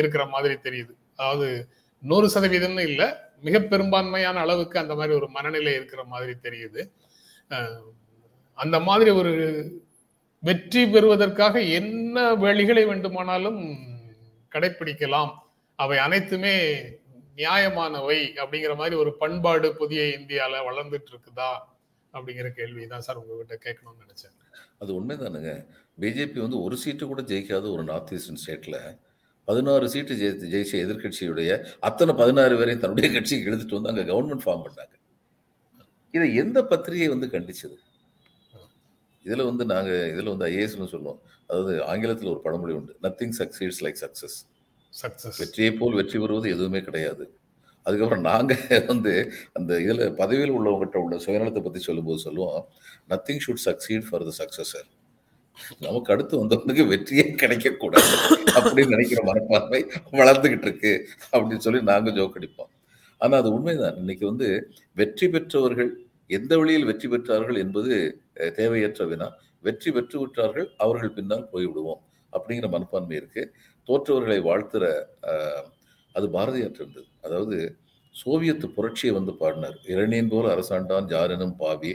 [0.00, 0.92] இருக்கிற மாதிரி தெரியுது.
[1.18, 1.48] அதாவது
[2.02, 3.08] நூறு சதவீதம்னு இல்லை
[3.46, 6.82] மிக பெரும்பான்மையான அளவுக்கு அந்த மாதிரி ஒரு மனநிலை இருக்கிற மாதிரி தெரியுது.
[8.58, 9.32] அந்த மாதிரி ஒரு
[10.42, 13.60] வெற்றி பெறுவதற்காக என்ன வழிகளை வேண்டுமானாலும்
[14.52, 15.30] கடைப்பிடிக்கலாம்.
[15.78, 16.56] அவை அனைத்துமே
[17.36, 21.50] நியாயமானவை அப்படிங்கிற மாதிரி ஒரு பண்பாடு புதிய இந்தியாவில் வளர்ந்துட்டு இருக்குதா
[22.14, 24.34] அப்படிங்கிற கேள்வி தான் சார் உங்ககிட்ட கேட்கணும்னு நினைச்சேன்.
[24.78, 25.52] அது உண்மைதானுங்க.
[26.00, 28.76] பிஜேபி வந்து ஒரு சீட்டு கூட ஜெயிக்காத ஒரு நார்த் ஈஸ்டர்ன் ஸ்டேட்ல
[29.48, 31.52] பதினாறு சீட்டு ஜெயித்து ஜெயிச்ச எதிர்க்கட்சியுடைய
[31.88, 34.94] அத்தனை பதினாறு பேரையும் தன்னுடைய கட்சிக்கு எழுதிட்டு வந்து அங்கே கவர்மெண்ட் ஃபார்ம் பண்ணாங்க
[36.14, 37.76] இதை எந்த பத்திரிகை வந்து கண்டிச்சது?
[39.24, 41.20] இதில் வந்து நாங்கள் இதில் வந்து ஐஏஎஸ்னு சொல்லுவோம்.
[41.48, 42.92] அதாவது ஆங்கிலத்தில் ஒரு பழமொழி உண்டு.
[43.06, 44.38] Nothing succeeds like success
[44.92, 47.24] success வெற்றியை போல் வெற்றி பெறுவது எதுவுமே கிடையாது.
[47.86, 49.12] அதுக்கப்புறம் நாங்கள் வந்து
[49.58, 52.66] அந்த இதில் பதவியில் உள்ளவங்ககிட்ட உள்ள சுயநலத்தை பற்றி சொல்லும்போது சொல்லுவோம்.
[53.12, 54.88] Nothing should succeed for the successor
[55.86, 58.12] நமக்கு அடுத்து வந்தவனுக்கு வெற்றியே கிடைக்கக்கூடாது
[58.56, 59.80] அப்படின்னு நினைக்கிற மனப்பான்மை
[60.20, 60.92] வளர்ந்துகிட்டு இருக்கு
[61.32, 62.71] அப்படின்னு சொல்லி நாங்கள் ஜோக் அடிப்போம்.
[63.22, 63.96] ஆனால் அது உண்மைதான்.
[64.02, 64.48] இன்னைக்கு வந்து
[64.96, 65.90] வெற்றி பெற்றவர்கள்
[66.30, 67.92] எந்த வழியில் வெற்றி பெற்றார்கள் என்பது
[68.58, 69.28] தேவையற்ற வினா.
[69.66, 73.42] வெற்றி பெற்று விட்டார்கள் அவர்கள் பின்னால் போய்விடுவோம் அப்படிங்கிற மனப்பான்மை இருக்கு.
[73.88, 74.84] தோற்றவர்களை வாழ்த்துற
[76.14, 77.56] அது பாரதியார் இருந்தது அதாவது
[78.14, 79.76] சோவியத்து புரட்சியை வந்து பாடினார்.
[79.92, 81.92] இரணியன் போல் அரசாண்டான் ஜாரெனும் பாவி.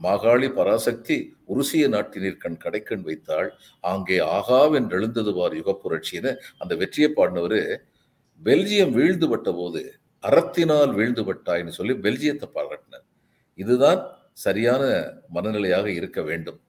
[0.00, 1.16] மாகாளி பராசக்தி
[1.52, 3.48] உருசிய நாட்டினர் கண் கடைக்கண் வைத்தாள்.
[3.84, 7.60] ஆங்கே ஆகாவென்றெழுந்தது வார் யுக புரட்சின்னு அந்த வெற்றியை பாடினவர்
[8.40, 9.82] பெல்ஜியம் வீழ்ந்துபட்ட போது
[10.26, 13.06] அறத்தினால் வீழ்ந்துபட்டாய்ன்னு சொல்லி பெல்ஜியத்தை பாராட்டினார்.
[13.54, 14.00] இதுதான்
[14.44, 14.84] சரியான
[15.34, 16.60] மனநிலையாக இருக்க வேண்டும்.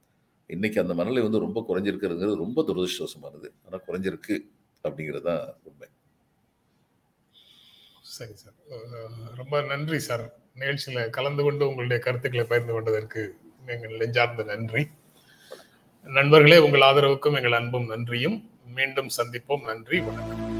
[0.47, 3.47] இன்னைக்கு அந்த மனநிலை வந்து ரொம்ப குறைஞ்சிருக்கிறதுங்கிறது ரொம்ப துரதிருஷ்டவசமானது.
[3.65, 4.35] ஆனால் குறைஞ்சிருக்கு
[4.83, 5.87] அப்படிங்கிறது தான் உண்மை.
[8.01, 8.55] சரி சார்.
[9.35, 10.25] ரொம்ப நன்றி சார்.
[10.53, 13.23] நிகழ்ச்சியில் கலந்து கொண்டு உங்களுடைய கருத்துக்களை பகிர்ந்து கொண்டதற்கு
[13.65, 14.83] எங்கள் நெஞ்சார்ந்த நன்றி.
[16.07, 18.37] நண்பர்களே உங்கள் ஆதரவுக்கும் எங்கள் அன்பும் நன்றியும்.
[18.77, 19.65] மீண்டும் சந்திப்போம்.
[19.71, 20.56] நன்றி வணக்கம்.